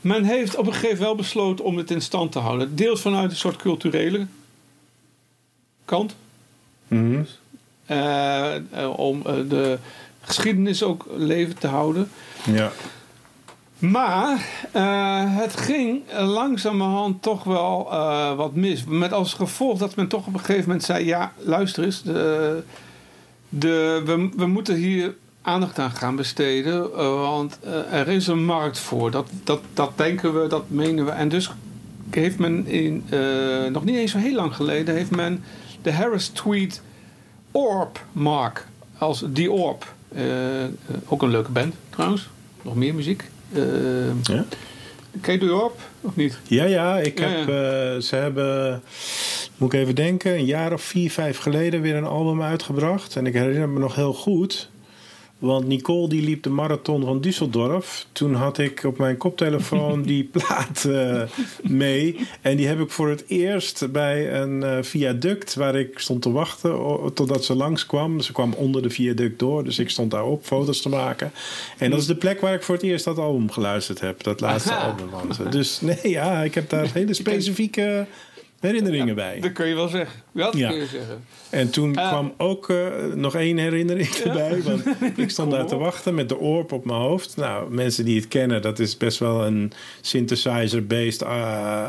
[0.00, 2.76] Men heeft op een gegeven moment wel besloten om het in stand te houden.
[2.76, 4.26] Deels vanuit een soort culturele
[5.84, 6.14] kant.
[6.88, 7.22] Mhm.
[7.86, 8.62] eh, eh,
[8.96, 9.78] om de
[10.20, 12.10] geschiedenis ook levend te houden.
[12.44, 12.72] Ja.
[13.78, 14.48] Maar
[15.36, 17.84] het ging langzamerhand toch wel
[18.36, 18.84] wat mis.
[18.84, 22.62] Met als gevolg dat men toch op een gegeven moment zei: Ja, luister eens, de,
[23.48, 26.82] de, we, we moeten hier aandacht aan gaan besteden.
[26.82, 29.10] eh, want eh, er is een markt voor.
[29.10, 31.10] Dat, dat, dat denken we, dat menen we.
[31.10, 31.50] En dus
[32.10, 35.44] heeft men in, eh, nog niet eens zo heel lang geleden, heeft men
[35.82, 36.82] de Harris Tweed
[37.50, 38.66] Orb Mark
[38.98, 39.92] als die Orb.
[41.06, 42.28] Ook een leuke band trouwens.
[42.62, 43.30] Nog meer muziek.
[44.22, 44.44] Ja?
[45.20, 46.38] ken je Orb of niet?
[46.46, 47.46] Ja, ja, ik Ja, heb,
[48.02, 48.82] ze hebben,
[49.56, 53.16] moet ik even denken, een jaar of vier, vijf geleden weer een album uitgebracht.
[53.16, 54.70] En ik herinner me nog heel goed,
[55.40, 58.06] want Nicole die liep de marathon van Düsseldorf.
[58.12, 61.22] Toen had ik op mijn koptelefoon die plaat eh,
[61.62, 62.16] mee.
[62.40, 66.30] En die heb ik voor het eerst bij een eh, viaduct waar ik stond te
[66.30, 66.78] wachten
[67.14, 68.20] totdat ze langskwam.
[68.20, 71.32] Ze kwam onder de viaduct door, dus ik stond daarop foto's te maken.
[71.78, 74.22] En dat is de plek waar ik voor het eerst dat album geluisterd heb.
[74.22, 74.86] Dat laatste Aha.
[74.86, 75.48] album ze.
[75.48, 78.06] Dus nee, ja, ik heb daar hele specifieke
[78.60, 79.40] herinneringen bij.
[79.40, 80.20] Dat kun je wel zeggen.
[80.32, 80.68] Dat Ja.
[80.68, 81.24] kun je zeggen.
[81.50, 82.08] En toen Eh.
[82.08, 84.62] kwam ook eh, nog één herinnering erbij.
[84.62, 84.82] Want
[85.16, 87.36] ik stond daar te wachten met de oorp op mijn hoofd.
[87.36, 91.88] Nou, mensen die het kennen, dat is best wel een synthesizer-based eh,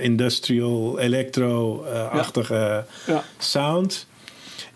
[0.00, 2.84] industrial electro-achtige
[3.38, 4.06] sound.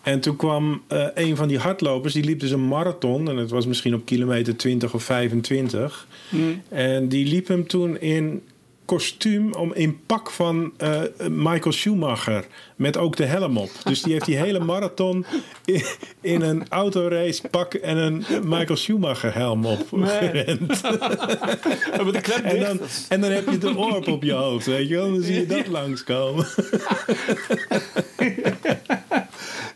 [0.03, 0.83] En toen kwam
[1.15, 3.29] een van die hardlopers, die liep dus een marathon.
[3.29, 6.07] En het was misschien op kilometer 20 of 25.
[6.29, 6.63] Mm.
[6.69, 8.43] En die liep hem toen in
[8.91, 13.71] kostuum om in pak van eh, Michael Schumacher met ook de helm op.
[13.85, 15.25] Dus die heeft die hele marathon
[15.65, 15.83] in,
[16.21, 20.69] in een autorace pak en een Michael Schumacher helm op gerend.
[20.83, 25.13] De En dan, en dan heb je de orp op je hoofd, weet je wel?
[25.13, 26.47] Dan zie je dat langskomen.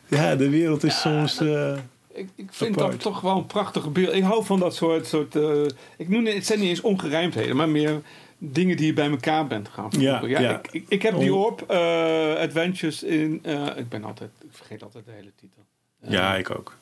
[0.08, 1.40] Ja, de wereld is soms...
[1.40, 1.72] eh,
[2.14, 2.92] Ik, ik vind Apart.
[2.92, 4.14] dat toch wel een prachtig beeld.
[4.14, 5.06] Ik hou van dat soort...
[5.06, 5.62] soort eh,
[5.98, 8.02] ik noem het, het zijn niet eens ongerijmdheden, maar meer
[8.52, 10.28] dingen die je bij elkaar bent gaan voegen.
[10.28, 10.58] Ja, ja.
[10.58, 13.40] Ik, ik, ik heb die op, eh, Adventures in...
[13.42, 14.30] eh, ik ben altijd...
[14.40, 15.62] Ik vergeet altijd de hele titel.
[16.00, 16.76] Eh, ja, ik ook.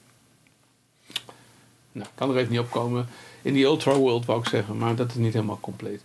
[1.92, 3.06] Nou, kan er even niet opkomen.
[3.42, 6.02] In die Ultra World wou ik zeggen, maar dat is niet helemaal compleet.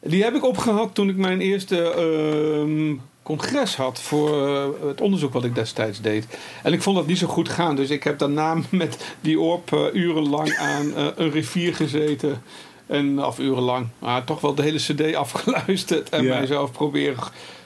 [0.00, 4.44] Die heb ik opgehad toen ik mijn eerste ehm, congres had voor
[4.86, 6.38] het onderzoek wat ik destijds deed.
[6.62, 9.90] En ik vond dat niet zo goed gaan, dus ik heb daarna met die orp
[9.92, 12.42] urenlang aan een rivier gezeten.
[12.88, 16.36] En af urenlang, maar toch wel de hele cd afgeluisterd en Ja.
[16.38, 17.16] mijzelf proberen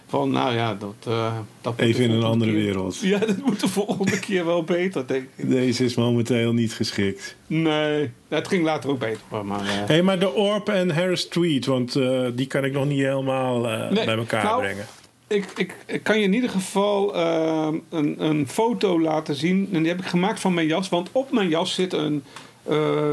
[0.07, 0.95] van, nou ja, dat...
[1.07, 2.99] eh, dat Even in een andere keer- wereld.
[3.01, 5.51] Ja, dat moet de volgende keer wel beter, denk ik.
[5.51, 7.37] Deze is momenteel niet geschikt.
[7.47, 9.45] Nee, het ging later ook beter.
[9.45, 12.73] Maar, eh, Hé, hey, maar de Orp en Harris Tweet, want eh, die kan ik
[12.73, 13.59] nog niet helemaal
[13.91, 14.87] Nee, bij elkaar nou, brengen.
[15.27, 19.69] ik, ik, ik kan je in ieder geval eh, een, een foto laten zien.
[19.73, 20.89] En die heb ik gemaakt van mijn jas.
[20.89, 22.23] Want op mijn jas zit een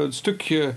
[0.08, 0.74] stukje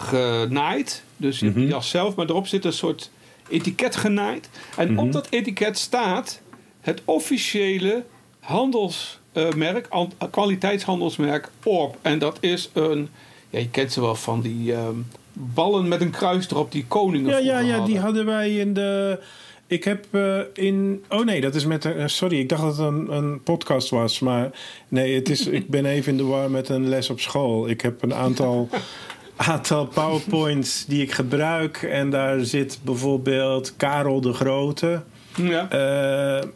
[0.00, 1.02] genaaid.
[1.16, 1.70] Dus je hebt de Mhm.
[1.72, 3.10] jas zelf, maar erop zit een soort
[3.48, 4.48] etiket genaaid.
[4.76, 4.98] En Mhm.
[5.00, 6.40] op dat etiket staat
[6.80, 8.04] het officiële
[8.40, 11.96] handelsmerk, an- kwaliteitshandelsmerk Orb.
[12.02, 13.08] En dat is een,
[13.50, 14.94] ja, je kent ze wel van die ehm,
[15.32, 17.96] ballen met een kruis erop die koningen Ja, ja, ja, die hadden.
[17.96, 19.18] hadden wij in de.
[19.66, 21.04] Ik heb eh, in.
[21.08, 21.84] Oh nee, dat is met.
[21.84, 24.18] een- eh, sorry, ik dacht dat het een, een podcast was.
[24.20, 24.50] Maar
[24.88, 27.68] nee, het is, ik ben even in de war met een les op school.
[27.68, 28.68] Ik heb een aantal.
[29.40, 31.82] aantal PowerPoints die ik gebruik.
[31.82, 35.02] En daar zit bijvoorbeeld Karel de Grote.
[35.36, 35.68] Ja.
[35.70, 36.48] Eh,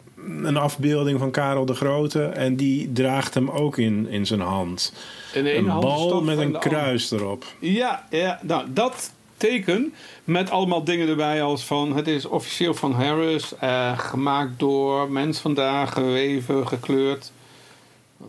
[0.43, 2.23] een afbeelding van Karel de Grote.
[2.23, 4.93] En die draagt hem ook in, in zijn hand.
[5.33, 6.69] In Een bal met en een andere.
[6.69, 7.45] kruis erop.
[7.59, 9.93] Ja, ja, nou dat teken
[10.23, 15.39] met allemaal dingen erbij als van het is officieel van Harris, eh, gemaakt door mens
[15.39, 17.31] vandaag, geweven, gekleurd,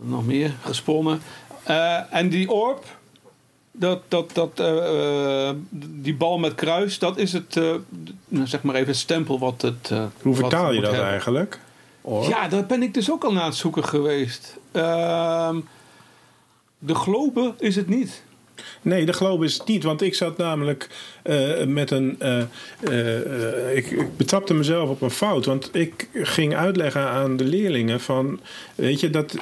[0.01, 1.21] nog meer gesponnen.
[1.63, 2.85] Eh, en die orb,
[3.79, 7.73] dat, dat, dat, eh, eh, die bal met kruis, dat is het, eh,
[8.27, 9.91] nou, zeg maar even het stempel wat het.
[10.21, 11.09] Hoe vertaal je dat hebben.
[11.09, 11.59] eigenlijk?
[12.29, 14.57] Ja, daar ben ik dus ook al naar het zoeken geweest.
[14.71, 15.59] Ehm,
[16.77, 18.23] de globe is het niet.
[18.81, 19.83] Nee, de globe is het niet.
[19.83, 20.89] Want ik zat namelijk
[21.67, 22.17] met een.
[23.73, 25.45] ik, ik betrapte mezelf op een fout.
[25.45, 28.39] Want ik ging uitleggen aan de leerlingen van.
[28.75, 29.35] Weet je, dat.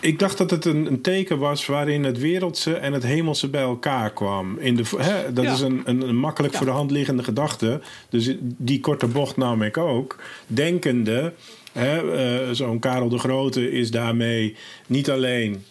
[0.00, 3.62] Ik dacht dat het een, een teken was waarin het wereldse en het hemelse bij
[3.62, 4.58] elkaar kwam.
[4.58, 5.52] In de, hè, dat Ja.
[5.52, 6.58] is een, een, een makkelijk Ja.
[6.58, 7.80] voor de hand liggende gedachte.
[8.08, 10.16] Dus die korte bocht nam ik ook.
[10.46, 11.32] Denkende,
[11.72, 14.56] hè, eh, zo'n Karel de Grote is daarmee
[14.86, 15.64] niet alleen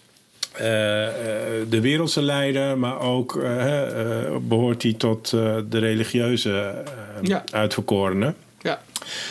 [0.51, 1.13] eh, eh,
[1.69, 3.81] de wereldse leider, maar ook eh,
[4.25, 6.83] eh, behoort hij tot de religieuze
[7.21, 7.43] Ja.
[7.51, 8.35] uitverkorenen.
[8.61, 8.81] Ja.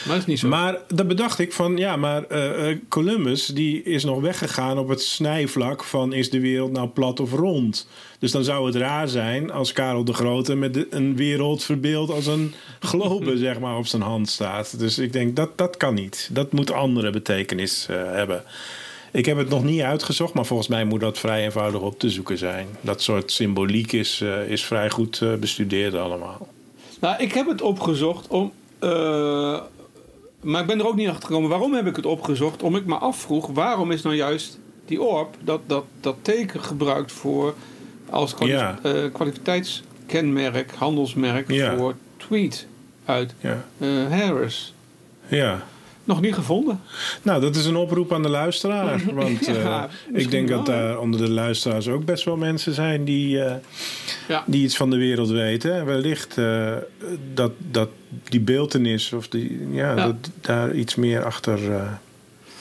[0.05, 0.49] Maar dat is niet zo.
[0.49, 4.89] Maar dan bedacht ik van, ja, maar eh, eh, Columbus die is nog weggegaan op
[4.89, 7.89] het snijvlak van is de wereld nou plat of rond.
[8.19, 12.11] Dus dan zou het raar zijn als Karel de Grote met de- een wereld verbeeld
[12.11, 14.79] als een globe, zeg maar, op zijn hand staat.
[14.79, 16.29] Dus ik denk dat dat kan niet.
[16.33, 18.43] Dat moet andere betekenis eh, hebben.
[19.13, 22.11] Ik heb het nog niet uitgezocht, maar volgens mij moet dat vrij eenvoudig op te
[22.11, 22.67] zoeken zijn.
[22.81, 26.49] Dat soort symboliek is, is vrij goed bestudeerd allemaal.
[27.01, 28.53] Nou, ik heb het opgezocht om.
[28.87, 29.61] Eh,
[30.43, 31.51] maar ik ben er ook niet achter gekomen.
[31.51, 32.63] Waarom heb ik het opgezocht?
[32.63, 37.13] Om ik me afvroeg, waarom is nou juist die orb, dat, dat, dat teken gebruikt
[37.13, 37.55] voor.
[38.11, 38.79] als kwali- Ja.
[38.83, 41.77] eh, kwaliteitskenmerk, handelsmerk Ja.
[41.77, 42.67] voor tweet
[43.05, 43.65] uit Ja.
[43.79, 44.75] eh, Harris?
[45.29, 45.63] ja.
[46.07, 46.81] Nog niet gevonden.
[47.23, 49.01] Nou, dat is een oproep aan de luisteraar.
[49.15, 52.75] Want eh, Ja, ik denk dat wel, daar onder de luisteraars ook best wel mensen
[52.75, 53.55] zijn die, eh,
[54.29, 54.45] Ja.
[54.47, 55.75] die iets van de wereld weten.
[55.75, 56.73] En wellicht eh,
[57.35, 57.89] dat, dat
[58.29, 60.05] die beeltenis of die, ja, Ja.
[60.07, 61.59] Dat daar iets meer achter,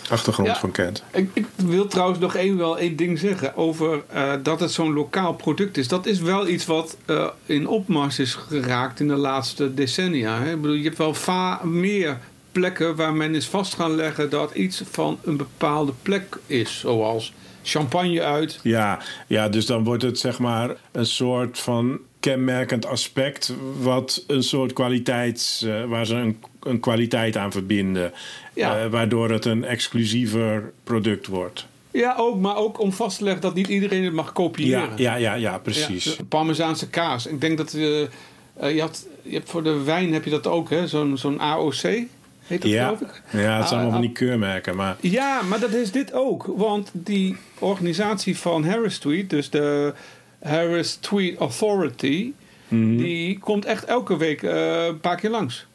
[0.10, 1.04] achtergrond van kent.
[1.14, 4.04] Ik, ik wil trouwens nog één, wel één ding zeggen over
[4.44, 5.88] dat het zo'n lokaal product is.
[5.88, 6.98] Dat is wel iets wat
[7.46, 10.40] in opmars is geraakt in de laatste decennia.
[10.42, 10.52] Hè?
[10.54, 12.18] Ik bedoel, je hebt wel va- meer
[12.60, 16.80] plekken waar men is vast gaan leggen dat iets van een bepaalde plek is.
[16.80, 18.60] Zoals champagne uit.
[18.64, 23.54] Ja, ja, dus dan wordt het zeg maar een soort van kenmerkend aspect...
[23.80, 25.62] wat een soort kwaliteits...
[25.62, 28.14] eh, waar ze een, een kwaliteit aan verbinden.
[28.54, 28.80] Ja.
[28.80, 31.66] Eh, waardoor het een exclusiever product wordt.
[31.92, 34.90] Ja, ook, maar ook om vast te leggen dat niet iedereen het mag kopiëren.
[34.96, 36.04] Ja, ja, ja, ja precies.
[36.04, 37.26] Ja, Parmezaanse kaas.
[37.26, 40.70] Ik denk dat eh, je, had, je hebt voor de wijn heb je dat ook,
[40.70, 40.88] hè?
[40.88, 42.08] Zo'n zo'n AOC
[42.48, 43.22] heet dat Ja, ik.
[43.32, 44.76] ja, het zijn allemaal Ah, van die keurmerken.
[44.76, 46.54] Maar Ja, maar dat is dit ook.
[46.58, 49.94] Want die organisatie van Harris Tweet, dus de
[50.42, 52.32] Harris Tweet Authority,
[52.68, 52.98] Mhm.
[52.98, 55.66] die komt echt elke week eh, een paar keer langs.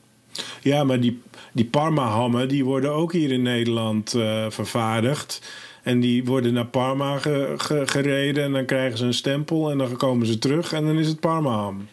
[0.62, 1.20] ja, maar die,
[1.52, 5.50] die Parma-hammen die worden ook hier in Nederland eh, vervaardigd.
[5.82, 9.78] En die worden naar Parma ge- ge- gereden en dan krijgen ze een stempel en
[9.78, 11.88] dan komen ze terug en dan is het Parma-ham.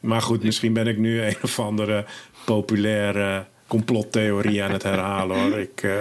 [0.00, 2.04] Maar goed, misschien ben ik nu een of andere
[2.54, 5.58] populaire complottheorie aan het herhalen hoor.
[5.58, 5.92] Ik, eh,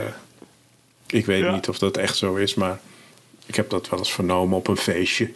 [1.07, 1.51] ik weet Ja.
[1.53, 2.79] niet of dat echt zo is, maar
[3.45, 5.31] ik heb dat wel eens vernomen op een feestje.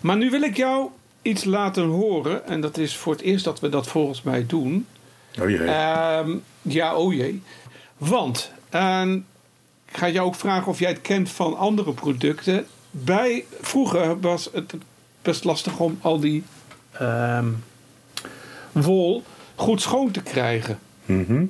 [0.00, 0.88] Maar nu wil ik jou
[1.22, 2.46] iets laten horen.
[2.46, 4.86] En dat is voor het eerst dat we dat volgens mij doen.
[5.40, 5.58] Oh jee.
[5.64, 6.30] Ehm,
[6.62, 7.42] ja, oh jee.
[7.98, 9.14] Want, ehm,
[9.88, 12.66] ik ga jou ook vragen of jij het kent van andere producten.
[12.90, 14.74] Bij, vroeger was het
[15.22, 16.42] best lastig om al die
[16.92, 17.46] ehm,
[18.72, 19.22] wol
[19.54, 20.78] goed schoon te krijgen.
[21.04, 21.44] Mhm.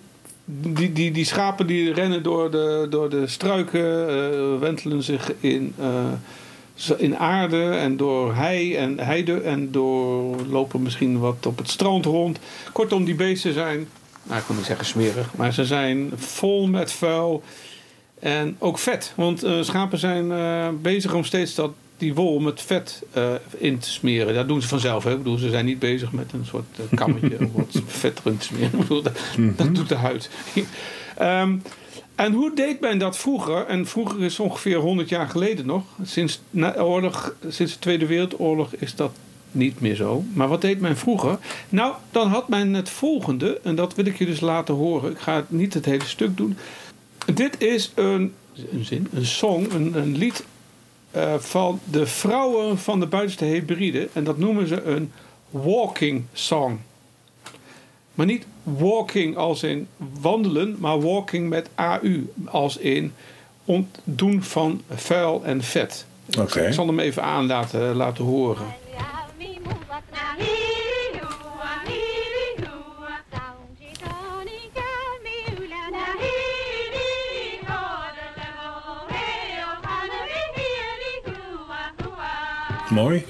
[0.44, 5.74] Die, die, die schapen die rennen door de, door de struiken, eh, wentelen zich in,
[5.78, 11.68] eh, in aarde en door hei en heide en door lopen misschien wat op het
[11.68, 12.38] strand rond.
[12.72, 13.88] Kortom, die beesten zijn,
[14.22, 17.42] nou ik wil niet zeggen smerig, maar ze zijn vol met vuil
[18.18, 19.12] en ook vet.
[19.16, 20.32] Want eh, schapen zijn
[20.82, 21.70] bezig om steeds dat,
[22.02, 24.34] die wol met vet eh, in te smeren.
[24.34, 25.04] Dat doen ze vanzelf.
[25.04, 25.10] Hè?
[25.10, 28.38] Ik bedoel, ze zijn niet bezig met een soort eh, kammetje om wat vet erin
[28.38, 28.72] te smeren.
[28.72, 29.18] Ik bedoel, dat,
[29.56, 30.30] dat doet de huid.
[31.16, 31.56] Ehm,
[32.14, 33.66] en hoe deed men dat vroeger?
[33.66, 35.84] En vroeger is ongeveer 100 jaar geleden nog.
[36.02, 39.12] Sinds, na oorlog, sinds de Tweede Wereldoorlog is dat
[39.50, 40.24] niet meer zo.
[40.34, 41.38] Maar wat deed men vroeger?
[41.68, 43.60] Nou, dan had men het volgende.
[43.62, 45.10] En dat wil ik je dus laten horen.
[45.10, 46.56] Ik ga niet het hele stuk doen.
[47.34, 48.32] Dit is een,
[48.72, 50.44] een zin, een song, een, een lied
[51.12, 54.08] eh, van de vrouwen van de buitenste Hebride.
[54.12, 55.12] En dat noemen ze een
[55.50, 56.80] walking song.
[58.14, 59.88] Maar niet walking als in
[60.20, 62.26] wandelen, maar walking met AU.
[62.44, 63.12] Als in
[63.64, 66.06] ontdoen van vuil en vet.
[66.38, 66.60] Oké.
[66.60, 68.66] Ik zal hem even aan laten, laten horen.
[82.92, 83.24] Mooi.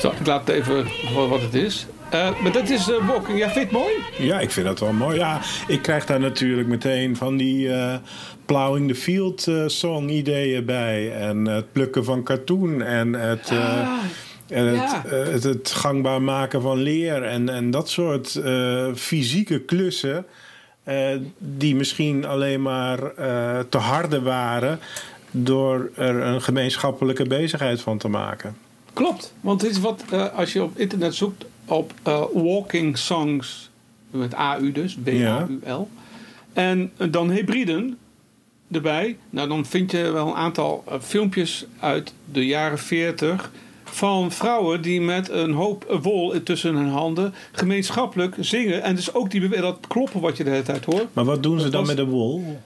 [0.00, 1.86] Zo, ik laat het even voor wat het is.
[2.10, 3.38] Eh, maar dat is eh, walking.
[3.38, 3.92] Ja, vind je het mooi?
[4.18, 5.16] Ja, ik vind dat wel mooi.
[5.16, 7.94] Ja, ik krijg daar natuurlijk meteen van die eh
[8.46, 11.12] plowing the field song ideeën bij.
[11.12, 13.88] En het plukken van katoen en het, eh,
[14.48, 15.02] en ja.
[15.06, 17.22] het, het gangbaar maken van leer.
[17.22, 18.40] En, en dat soort
[18.94, 20.26] fysieke klussen.
[21.38, 22.98] die misschien alleen maar
[23.68, 24.80] te harde waren
[25.44, 28.56] door er een gemeenschappelijke bezigheid van te maken.
[28.92, 29.32] Klopt.
[29.40, 33.70] Want dit is wat, eh, als je op internet zoekt op eh, walking songs,
[34.10, 35.88] met AU dus, W-A-U-L.
[36.52, 37.98] En eh, dan hybriden
[38.70, 39.16] erbij.
[39.30, 43.50] Nou, dan vind je wel een aantal filmpjes uit de jaren 40
[43.84, 48.82] van vrouwen die met een hoop wol tussen hun handen gemeenschappelijk zingen.
[48.82, 51.06] En dus ook die, dat kloppen wat je de hele tijd hoort.
[51.12, 52.60] Maar wat doen ze dan met de wol?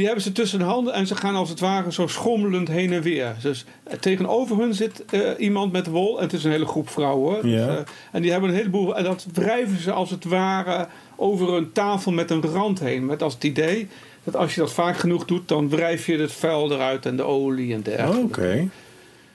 [0.00, 2.92] Die hebben ze tussen de handen en ze gaan als het ware zo schommelend heen
[2.92, 3.34] en weer.
[3.42, 6.16] Dus eh, tegenover hun zit eh, iemand met wol.
[6.16, 7.42] En het is een hele groep vrouwen.
[7.42, 7.78] Dus, eh,
[8.12, 8.96] en die hebben een heleboel.
[8.96, 10.86] En dat wrijven ze als het ware
[11.16, 13.06] over een tafel met een rand heen.
[13.06, 13.88] Met als het idee
[14.24, 17.22] dat als je dat vaak genoeg doet, dan wrijf je het vuil eruit en de
[17.22, 18.22] olie en dergelijke.
[18.22, 18.68] Oké.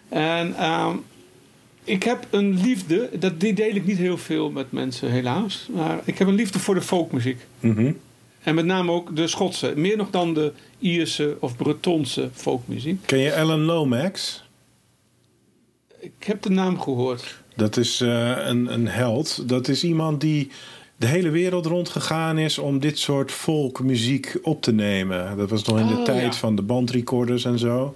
[0.10, 0.96] En ehm,
[1.84, 5.68] ik heb een liefde, dat, die deel ik niet heel veel met mensen helaas.
[5.74, 7.46] Maar ik heb een liefde voor de folkmuziek.
[7.60, 7.92] Mhm.
[8.46, 9.74] En met name ook de Schotse.
[9.76, 13.06] Meer nog dan de Ierse of Bretonse folkmuziek.
[13.06, 14.44] Ken je Alan Lomax?
[16.00, 17.38] Ik heb de naam gehoord.
[17.56, 19.50] Dat is eh, een, een held.
[19.50, 20.52] Dat is iemand die
[20.96, 25.38] de hele wereld rondgegaan is om dit soort folkmuziek op te nemen.
[25.38, 26.40] Dat was nog in de Oh, tijd ja.
[26.40, 27.96] van de bandrecorders en zo.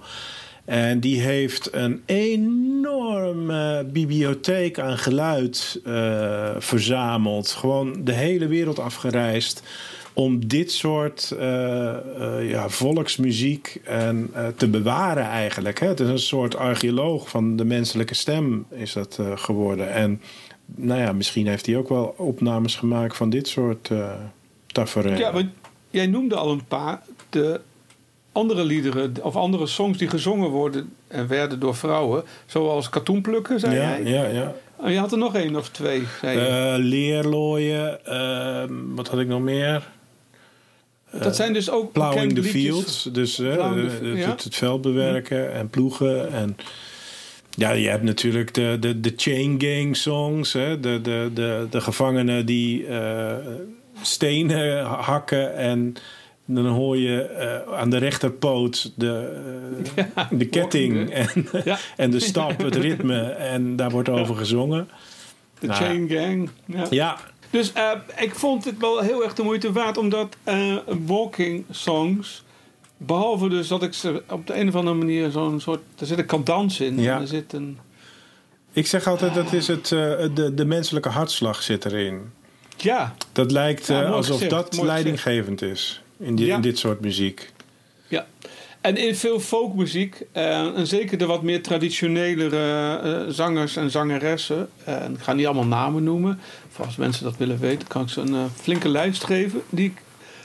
[0.64, 7.50] En die heeft een enorme bibliotheek aan geluid eh, verzameld.
[7.50, 9.62] Gewoon de hele wereld afgereisd
[10.12, 15.80] om dit soort eh, eh, ja, volksmuziek en, eh, te bewaren eigenlijk.
[15.80, 15.86] Hè?
[15.86, 19.92] Het is een soort archeoloog van de menselijke stem is dat geworden.
[19.92, 20.20] En
[20.66, 24.12] nou ja, misschien heeft hij ook wel opnames gemaakt van dit soort eh
[24.72, 25.18] tafereel.
[25.18, 25.46] Ja, want
[25.90, 27.02] jij noemde al een paar.
[27.30, 27.60] De
[28.32, 32.24] andere liederen of andere songs die gezongen worden en werden door vrouwen.
[32.46, 34.12] Zoals katoenplukken, zei ja, jij.
[34.12, 34.54] ja, ja.
[34.82, 36.38] En je had er nog één of twee, zei.
[36.38, 39.88] Eh, leerlooien, ehm, wat had ik nog meer?
[41.12, 46.32] Dat zijn dus ook Plowing the fields, dus eh, eh, het, veld bewerken en ploegen.
[46.32, 46.56] En,
[47.50, 50.80] ja, je hebt natuurlijk de, de, de chain gang songs, hè?
[50.80, 53.36] De, de, de, de gevangenen die eh,
[54.02, 55.96] stenen hakken en
[56.54, 59.40] dan hoor je eh, aan de rechterpoot de,
[59.94, 61.28] eh, de ketting en,
[61.64, 61.78] Ja.
[61.96, 64.88] en de stap, het ritme en daar wordt over gezongen.
[65.58, 66.50] De Nou, Chain Gang.
[66.64, 66.86] Ja.
[66.90, 67.18] Ja,
[67.50, 70.76] Dus eh, ik vond het wel heel erg de moeite waard, omdat eh,
[71.06, 72.42] walking songs,
[72.96, 76.18] behalve dus dat ik ze op de een of andere manier zo'n soort, er zit
[76.18, 77.20] een cadans in, Ja.
[77.20, 77.78] er zit een,
[78.72, 80.00] ik zeg altijd dat is het, eh,
[80.34, 82.32] de, de menselijke hartslag zit erin.
[82.76, 86.54] ja, Dat lijkt Ja, alsof dat leidinggevend is in, die, Ja.
[86.54, 87.52] in dit soort muziek.
[88.08, 88.26] ja.
[88.80, 94.68] En in veel folkmuziek, eh, en zeker de wat meer traditionelere eh, zangers en zangeressen,
[94.84, 96.38] eh, en ik ga niet allemaal namen noemen,
[96.70, 100.02] voor als mensen dat willen weten, kan ik ze een flinke lijst geven die ik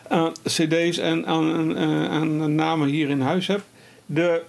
[0.08, 1.78] aan cd's en aan,
[2.10, 3.62] aan namen hier in huis heb.
[4.06, 4.42] De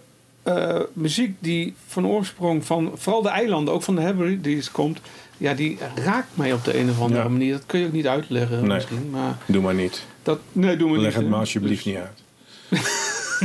[0.93, 5.01] muziek die van oorsprong van vooral de eilanden, ook van de Hebrides komt,
[5.37, 7.29] ja, die raakt mij op de een of andere Ja.
[7.29, 7.53] manier.
[7.53, 8.75] Dat kun je ook niet uitleggen Nee.
[8.75, 10.05] misschien, maar Doe maar niet.
[10.23, 11.15] dat nee, doen we Leg niet.
[11.15, 11.29] het hè.
[11.31, 12.23] maar alsjeblieft Dus- niet uit.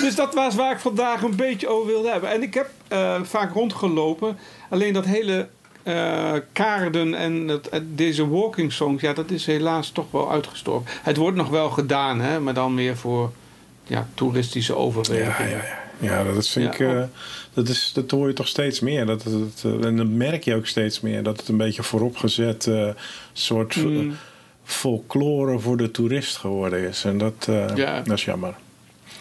[0.00, 2.30] Dus dat was waar ik vandaag een beetje over wilde hebben.
[2.30, 4.36] En ik heb eh, vaak rondgelopen.
[4.70, 5.48] Alleen dat hele
[5.82, 10.90] eh, kaarden en dat, eh, deze walking songs, ja, dat is helaas toch wel uitgestorven.
[11.02, 13.32] Het wordt nog wel gedaan, hè, maar dan meer voor
[13.86, 15.50] ja, toeristische Ja, overwegingen.
[15.50, 15.64] ja,
[15.98, 16.18] ja.
[16.24, 17.08] ja dat, vind Ja, ik,
[17.54, 19.06] dat, is, dat hoor je toch steeds meer.
[19.06, 21.22] Dat, het- het, eh, en dat merk je ook steeds meer.
[21.22, 22.88] Dat het een beetje vooropgezet eh,
[23.32, 24.16] soort Mm.
[24.66, 27.04] Folklore voor de toerist geworden is.
[27.04, 28.00] En dat, eh, Ja.
[28.02, 28.54] dat is jammer.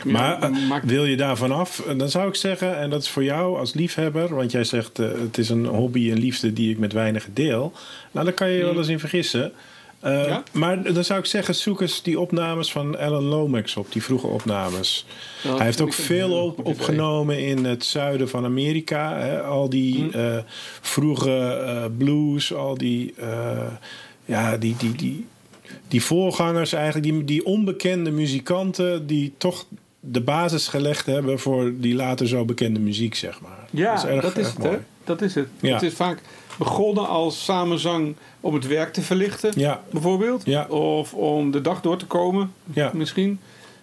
[0.04, 1.80] Ja, Maar eh, maakt- wil je daarvan af?
[1.80, 4.98] Eh, Dan zou ik zeggen, en dat is voor jou als liefhebber, want jij zegt
[4.98, 7.72] het is een hobby en liefde die ik met weinigen deel.
[8.12, 9.52] Nou, daar kan je je wel eens in vergissen.
[10.02, 10.44] Ja?
[10.52, 14.28] Maar dan zou ik zeggen, zoek eens die opnames van Alan Lomax op, die vroege
[14.28, 15.06] opnames.
[15.44, 19.18] dat Hij heeft ook veel op, opgenomen in het zuiden van Amerika.
[19.18, 19.42] Hè?
[19.42, 20.18] Al die Hm.
[20.18, 20.38] eh,
[20.82, 23.14] vroege blues, al die,
[24.26, 25.26] ja, die, die, die,
[25.88, 29.66] die voorgangers eigenlijk, die, die onbekende muzikanten die toch
[30.00, 33.68] de basis gelegd hebben voor die later zo bekende muziek, zeg maar.
[33.70, 34.78] Ja, dat is, erg, dat is erg het, hè?
[35.04, 35.48] Dat is het.
[35.60, 35.74] Ja.
[35.74, 36.22] Het is vaak
[36.58, 40.46] begonnen als samenzang om het werk te verlichten, Ja, bijvoorbeeld.
[40.46, 40.66] Ja.
[40.66, 42.92] Of om de dag door te komen, ja.
[42.94, 43.40] misschien.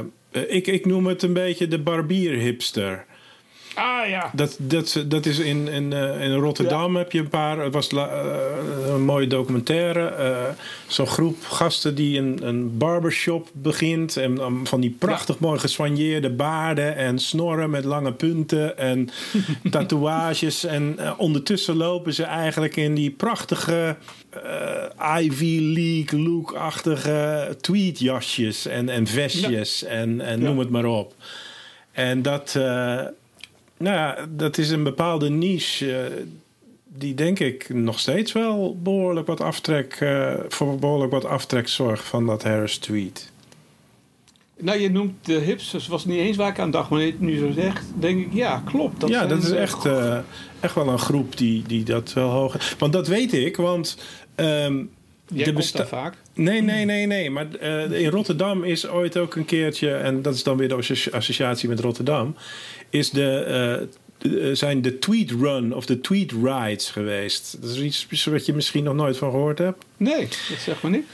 [0.49, 3.05] ik, ik noem het een beetje de barbier-hipster.
[3.77, 4.31] Ah ja.
[4.35, 7.59] Dat, dat, dat is in, in, eh, in Rotterdam heb je een paar.
[7.59, 10.07] Het was la- eh, een mooie documentaire.
[10.07, 10.45] eh,
[10.87, 14.17] Zo'n groep gasten die een, een barbershop begint.
[14.17, 16.97] En van die prachtig mooi geswanjeerde baarden.
[16.97, 18.79] En snorren met lange punten.
[18.79, 19.09] En
[19.71, 20.65] tatoeages.
[20.65, 23.97] En ondertussen lopen ze eigenlijk in die prachtige.
[25.21, 29.85] Ivy League look-achtige tweedjasjes en, en vestjes.
[29.85, 31.15] En, en noem het maar op.
[31.93, 32.59] En dat.
[33.79, 36.13] Nou ja, dat is een bepaalde niche eh,
[36.99, 42.05] die denk ik nog steeds wel behoorlijk wat aftrek, eh, voor behoorlijk wat aftrek zorgt
[42.05, 43.31] van dat Harris tweet.
[44.59, 47.51] Nou, je noemt de hipsters, was niet eens waar ik aan dacht, maar nu zo
[47.53, 49.01] zegt, denk ik, ja, klopt.
[49.01, 50.19] Dat ja, dat is echt, eh,
[50.61, 52.75] echt wel een groep die, die dat wel hoog.
[52.79, 53.99] Want dat weet ik, want.
[54.35, 54.85] ehm,
[55.29, 56.17] Jij de komt vaak.
[56.37, 57.31] Nee, nee, nee, nee.
[57.31, 60.75] Maar eh, in Rotterdam is ooit ook een keertje, en dat is dan weer de
[60.75, 62.37] associ- associatie met Rotterdam,
[62.91, 67.57] is de, eh, eh, zijn de tweet run of de tweet rides geweest.
[67.61, 69.85] Dat is iets wat je misschien nog nooit van gehoord hebt.
[69.97, 71.07] Nee, dat zegt maar niet.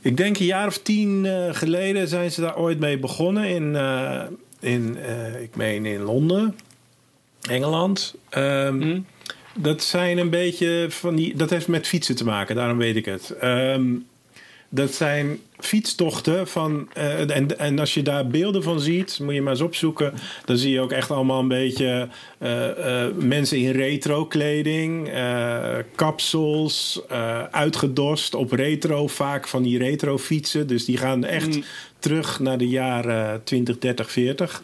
[0.00, 3.76] Ik denk een jaar of tien geleden zijn ze daar ooit mee begonnen in,
[4.60, 4.96] in
[5.42, 6.56] ik meen in Londen,
[7.48, 8.14] Engeland.
[8.28, 9.00] Ehm, Hm?
[9.58, 11.36] dat zijn een beetje van die.
[11.36, 13.30] Dat heeft met fietsen te maken, daarom weet ik het.
[13.40, 13.84] Ehm,
[14.74, 16.88] dat zijn fietstochten van.
[16.92, 20.14] eh, en, en als je daar beelden van ziet, moet je maar eens opzoeken.
[20.44, 22.08] Dan zie je ook echt allemaal een beetje
[22.38, 25.10] eh, eh, mensen in retro-kleding,
[25.94, 27.00] kapsels,
[27.50, 30.66] uitgedost op retro, vaak van die retro-fietsen.
[30.66, 31.64] Dus die gaan echt Mm.
[31.98, 34.62] terug naar de jaren 20, 30, 40.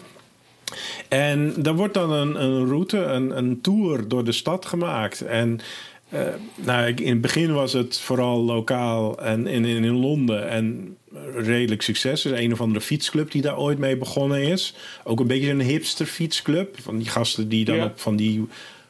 [1.08, 5.20] En daar wordt dan een, een route, een, een tour door de stad gemaakt.
[5.20, 5.60] En
[6.10, 6.20] eh,
[6.54, 10.48] nou, in het begin was het vooral lokaal en in, in, in Londen.
[10.48, 10.96] En
[11.34, 12.24] redelijk succes.
[12.24, 14.74] Er is een of andere fietsclub die daar ooit mee begonnen is.
[15.04, 16.76] Ook een beetje een hipster fietsclub.
[16.82, 17.84] Van die gasten die dan Ja.
[17.84, 18.46] op van die,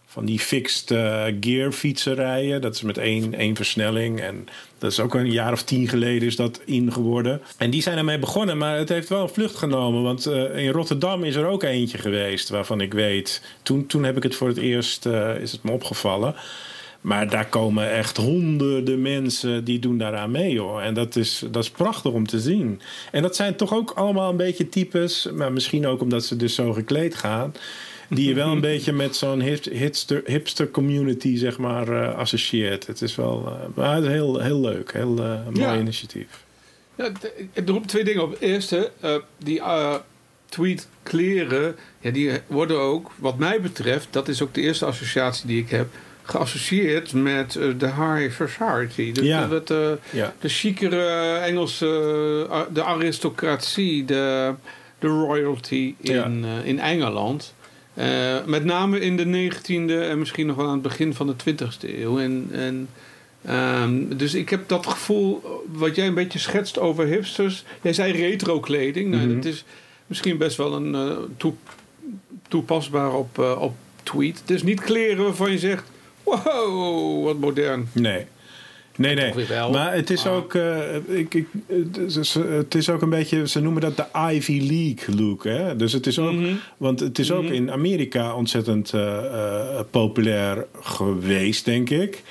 [0.06, 2.60] van die fixed eh, gear fietsen rijden.
[2.60, 4.20] Dat is met één, één versnelling.
[4.20, 4.46] En
[4.78, 7.40] dat is ook een jaar of tien geleden is dat ingeworden.
[7.56, 10.02] En die zijn ermee begonnen, maar het heeft wel een vlucht genomen.
[10.02, 13.42] Want eh, in Rotterdam is er ook eentje geweest waarvan ik weet.
[13.62, 15.06] Toen, toen heb ik het voor het eerst,
[15.40, 16.34] is het me opgevallen.
[17.00, 20.80] Maar daar komen echt honderden mensen die doen daaraan mee, hoor.
[20.80, 22.80] En dat is, dat is prachtig om te zien.
[23.12, 26.54] En dat zijn toch ook allemaal een beetje types, maar misschien ook omdat ze dus
[26.54, 27.54] zo gekleed gaan,
[28.08, 32.86] die je wel een beetje met zo'n hip- hipster, hipster community, zeg maar, eh, associeert.
[32.86, 35.78] Het is wel eh, maar het is heel, heel leuk, heel eh, mooi Ja.
[35.78, 36.44] initiatief.
[36.94, 37.10] Ja,
[37.52, 38.36] ik roep twee dingen op.
[38.40, 38.90] Eerste,
[39.38, 39.62] die
[40.48, 45.46] tweet kleren, ja, die worden ook, wat mij betreft, dat is ook de eerste associatie
[45.46, 45.86] die ik heb,
[46.30, 49.12] geassocieerd met eh, de high society.
[49.12, 49.46] De, Ja.
[49.46, 50.34] de, de, Ja.
[50.40, 54.54] de chicere Engelse, eh, de aristocratie, de,
[54.98, 56.24] de royalty in, Ja.
[56.24, 57.54] eh, in Engeland.
[58.46, 62.00] Met name in de 19e en misschien nog wel aan het begin van de 20e
[62.02, 62.18] eeuw.
[62.18, 62.88] En, en,
[63.44, 67.64] ehm, dus ik heb dat gevoel, wat jij een beetje schetst over hipsters.
[67.82, 69.10] Jij zei retro-kleding.
[69.10, 69.34] Nou, Mhm.
[69.34, 69.64] dat is
[70.06, 71.54] misschien best wel een toe-
[72.48, 74.38] toepasbaar op, op tweet.
[74.40, 75.89] Het is niet kleren waarvan je zegt:
[76.24, 77.88] wow, wat modern.
[77.92, 78.24] Nee.
[78.96, 79.32] Nee, nee.
[79.72, 83.48] Maar het is Maar- ook, eh, ik, ik, het is- het is ook een beetje,
[83.48, 85.44] ze noemen dat de Ivy League look.
[85.44, 85.76] Hè?
[85.76, 86.52] Dus het is ook, Mhm.
[86.76, 87.52] want het is ook Mhm.
[87.52, 92.22] in Amerika ontzettend eh, eh, populair geweest, denk ik.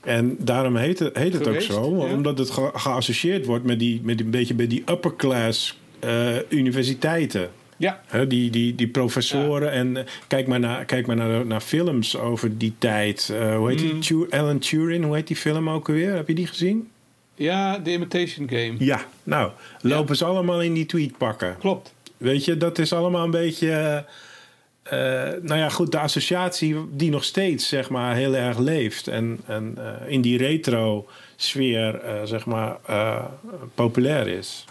[0.00, 2.12] En daarom heet het, heet het Geweest, ook zo, ja.
[2.14, 5.78] omdat het ge- geassocieerd wordt met die, met die, een beetje bij die upper class
[5.98, 7.50] eh, universiteiten.
[7.76, 9.70] Ja, die, die, die professoren.
[9.70, 13.30] En eh, kijk maar, naar, kijk maar naar, naar films over die tijd.
[13.32, 13.92] Eh, hoe heet die?
[13.94, 14.00] Mm.
[14.00, 16.14] Tu- Alan Turing, hoe heet die film ook alweer?
[16.14, 16.88] Heb je die gezien?
[17.34, 18.74] ja The Imitation Game.
[18.78, 19.50] Ja, nou,
[19.80, 21.56] lopen ze allemaal in die tweet pakken.
[21.58, 21.94] Klopt.
[22.16, 24.04] Weet je, dat is allemaal een beetje.
[24.82, 24.98] eh,
[25.42, 29.08] nou ja, goed, de associatie die nog steeds, zeg maar, heel erg leeft.
[29.08, 32.76] En, en in die retro-sfeer, zeg maar,
[33.74, 34.64] populair is.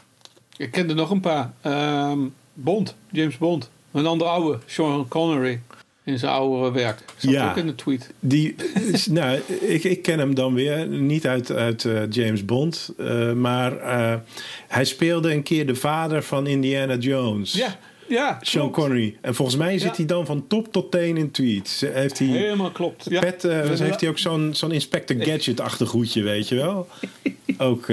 [0.57, 1.53] Ik ken er nog een paar.
[1.61, 2.19] Ehm,
[2.55, 3.69] Bond, James Bond.
[3.91, 5.59] Een andere oude, Sean Connery.
[6.03, 6.99] In zijn oude werk.
[7.17, 7.49] Zat Ja.
[7.49, 8.13] ook in de tweet.
[8.19, 8.55] Die,
[8.91, 13.31] is- nou, ik, ik ken hem dan weer, niet uit, uit eh, James Bond, eh,
[13.33, 14.13] maar eh,
[14.67, 17.53] hij speelde een keer de vader van Indiana Jones.
[17.53, 17.77] Ja,
[18.07, 18.37] ja.
[18.41, 18.75] Sean klopt.
[18.87, 19.17] Connery.
[19.21, 19.95] En volgens mij zit Ja.
[19.95, 21.81] hij dan van top tot teen in tweets.
[21.81, 23.05] Heeft hij, Helemaal klopt.
[23.09, 23.19] Ja.
[23.19, 23.41] pet,
[23.79, 26.87] heeft hij ook zo'n zo'n Inspector Gadget-achtig hoedje, weet je wel?
[27.57, 27.87] Ook.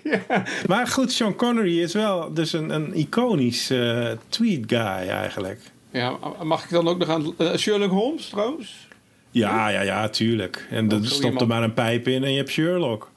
[0.28, 5.60] eh, Maar goed, Sean Connery is wel dus een, een iconisch eh, tweet guy eigenlijk.
[5.90, 7.34] Ja, mag ik dan ook nog aan...
[7.38, 8.88] eh, Sherlock Holmes trouwens?
[9.30, 10.66] Ja, ja, ja, tuurlijk.
[10.70, 13.10] En zo stopt er maar een pijp in en je hebt Sherlock.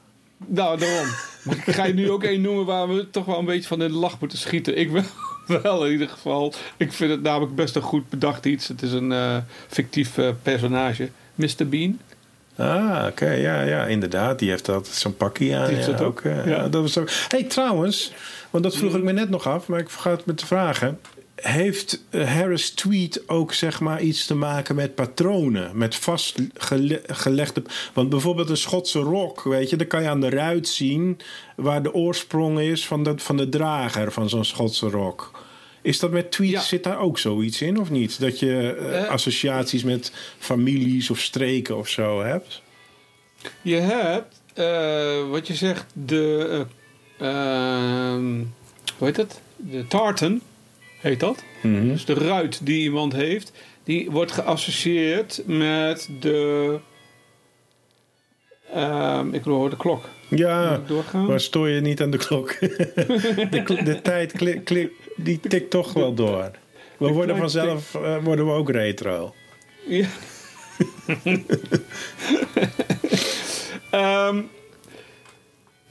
[0.47, 1.07] Nou, daarom.
[1.43, 3.81] Maar ik ga je nu ook één noemen waar we toch wel een beetje van
[3.81, 4.77] in de lach moeten schieten.
[4.77, 5.03] Ik wel,
[5.61, 6.53] wel in ieder geval.
[6.77, 8.67] Ik vind het namelijk best een goed bedacht iets.
[8.67, 11.09] Het is een eh, fictief personage.
[11.35, 11.67] Mr.
[11.69, 11.99] Bean.
[12.57, 14.39] Ah, oké, ja, ja, inderdaad.
[14.39, 15.65] Die heeft altijd zo'n pakje aan.
[15.65, 16.21] Die heeft ja, dat ook.
[16.45, 16.67] Ja.
[16.67, 17.09] dat was ook.
[17.27, 18.11] hey, trouwens,
[18.49, 20.99] want dat vroeg ik me net nog af, maar ik vergat me te vragen.
[21.35, 25.77] Heeft eh, Harris Tweet ook zeg maar iets te maken met patronen?
[25.77, 27.63] Met vastgelegde.
[27.93, 31.19] Want bijvoorbeeld een Schotse rok, weet je, dan kan je aan de ruit zien
[31.55, 35.44] waar de oorsprong is van de, van de drager van zo'n Schotse rok.
[35.85, 36.61] Is dat met tweets, Ja.
[36.61, 38.19] zit daar ook zoiets in of niet?
[38.19, 39.09] Dat je eh, Eh.
[39.09, 42.61] associaties met families of streken of zo hebt?
[43.61, 46.65] Je hebt, eh, wat je zegt, de.
[47.17, 48.33] eh, ehm,
[48.97, 49.41] hoe heet dat?
[49.55, 50.41] De tartan,
[50.99, 51.43] heet dat.
[51.61, 51.87] Mhm.
[51.87, 53.51] Dus de ruit die iemand heeft,
[53.83, 56.77] die wordt geassocieerd met de.
[58.73, 60.09] Ehm, ik hoor de klok.
[60.29, 60.81] Ja,
[61.27, 62.59] maar stoor je niet aan de klok.
[63.51, 66.51] de, kl- de tijd klik, klik, die tikt toch wel door.
[66.97, 69.33] We De worden vanzelf eh, worden we ook retro.
[69.87, 70.07] Ja.
[73.91, 74.41] Ehm,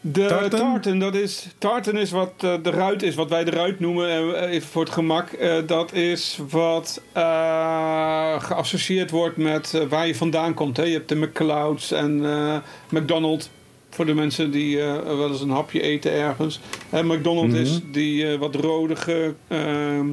[0.06, 0.50] de Tartan?
[0.72, 0.98] tartan?
[0.98, 4.50] dat is, tartan is wat eh, de ruit is, wat wij de ruit noemen, eh,
[4.50, 5.32] even voor het gemak.
[5.32, 10.76] Eh, dat is wat eh, geassocieerd wordt met eh, waar je vandaan komt.
[10.76, 10.82] Hè.
[10.82, 12.56] Je hebt de McClouds en eh,
[12.88, 13.50] McDonald's.
[13.90, 16.60] Voor de mensen die eh, wel eens een hapje eten ergens.
[16.90, 17.62] En McDonald's Mhm.
[17.62, 19.34] is die eh, wat rodige...
[19.48, 20.06] ehm,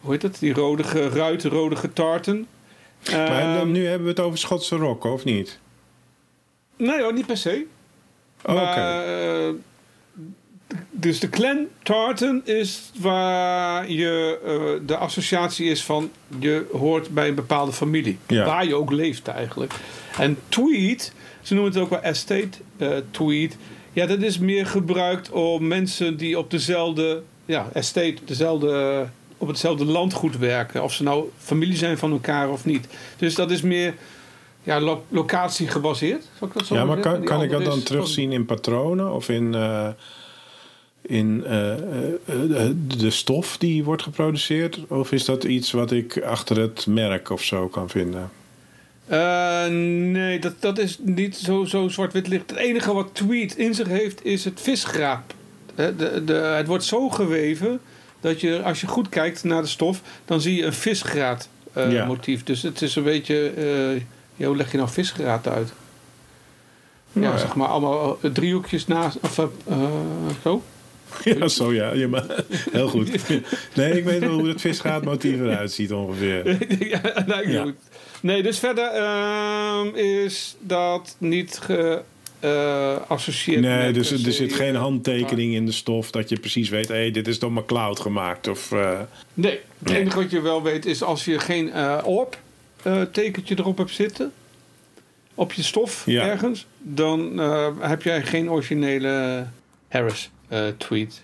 [0.00, 0.38] hoe heet het?
[0.38, 2.46] Die rodige ruit, rodige tartan.
[3.10, 5.58] maar Ehm, nu hebben we het over Schotse rokken, of niet?
[6.76, 7.64] Nee hoor, niet per se.
[8.42, 8.60] Oké.
[8.60, 9.54] Eh,
[10.90, 17.28] dus de clan tartan is waar je eh, de associatie is van je hoort bij
[17.28, 18.18] een bepaalde familie.
[18.26, 18.44] Ja.
[18.44, 19.72] Waar je ook leeft eigenlijk.
[20.18, 21.12] En tweet,
[21.42, 23.56] ze noemen het ook wel estate eh, tweet.
[23.92, 29.06] Ja, dat is meer gebruikt om mensen die op dezelfde ja, estate, dezelfde,
[29.38, 30.82] op hetzelfde landgoed werken.
[30.82, 32.86] Of ze nou familie zijn van elkaar of niet.
[33.16, 33.94] Dus dat is meer
[34.62, 36.24] ja, lo- locatie gebaseerd.
[36.38, 39.12] Zal ik dat zo Ja, maar kan, kan ik dat dan is terugzien in patronen
[39.12, 39.88] of in, eh,
[41.02, 44.78] in eh, eh, de stof die wordt geproduceerd?
[44.88, 48.30] Of is dat iets wat ik achter het merk of zo kan vinden?
[50.12, 52.50] Nee, dat, dat is niet zo, zo zwart-wit licht.
[52.50, 55.34] Het enige wat tweet in zich heeft is het visgraap.
[55.74, 57.80] De, de, het wordt zo geweven
[58.20, 62.04] dat je, als je goed kijkt naar de stof, dan zie je een visgraat Ja.
[62.06, 62.44] motief.
[62.44, 63.52] Dus het is een beetje,
[64.36, 65.72] ja, hoe leg je nou visgraat uit?
[67.12, 67.38] Ja, Nou ja.
[67.40, 69.78] zeg maar allemaal eh, driehoekjes naast, of eh, eh,
[70.42, 70.62] zo.
[71.24, 71.92] Ja, zo ja.
[71.92, 72.24] ja maar,
[72.72, 73.10] heel goed.
[73.74, 76.66] Nee, ik weet wel hoe het visgaatmotief eruit ziet ongeveer.
[76.88, 77.62] ja, nou, Ja.
[77.62, 77.74] goed.
[78.20, 81.60] Nee, dus verder ehm, is dat niet
[82.40, 86.88] geassocieerd Nee, met dus er zit geen handtekening in de stof dat je precies weet,
[86.88, 88.48] hé, dit is door McCloud gemaakt.
[88.48, 88.70] Of,
[89.34, 89.98] Nee, het Nee.
[89.98, 91.72] enige wat je wel weet is als je geen
[92.04, 92.40] orb eh,
[93.12, 94.32] tekentje erop hebt zitten.
[95.34, 96.22] Op je stof Ja.
[96.26, 96.66] ergens.
[96.78, 99.46] Dan eh, heb jij geen originele
[99.88, 101.22] Harris eh, tweet.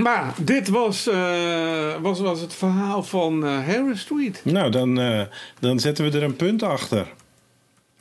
[0.00, 4.40] Maar dit was, eh, was, was het verhaal van eh, Harris tweet.
[4.44, 5.22] nou, dan, eh,
[5.60, 7.06] dan zetten we er een punt achter.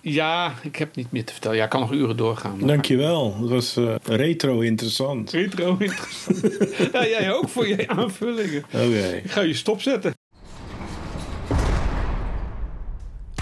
[0.01, 1.57] Ja, ik heb niet meer te vertellen.
[1.57, 2.57] Ja, ik kan nog uren doorgaan.
[2.57, 3.37] maar- Dankjewel.
[3.39, 5.31] Het was eh, retro interessant.
[5.31, 6.41] Retro interessant.
[6.93, 8.63] ja, jij ook voor je aanvullingen.
[8.73, 9.21] Oké.
[9.23, 10.13] Ik ga je stopzetten.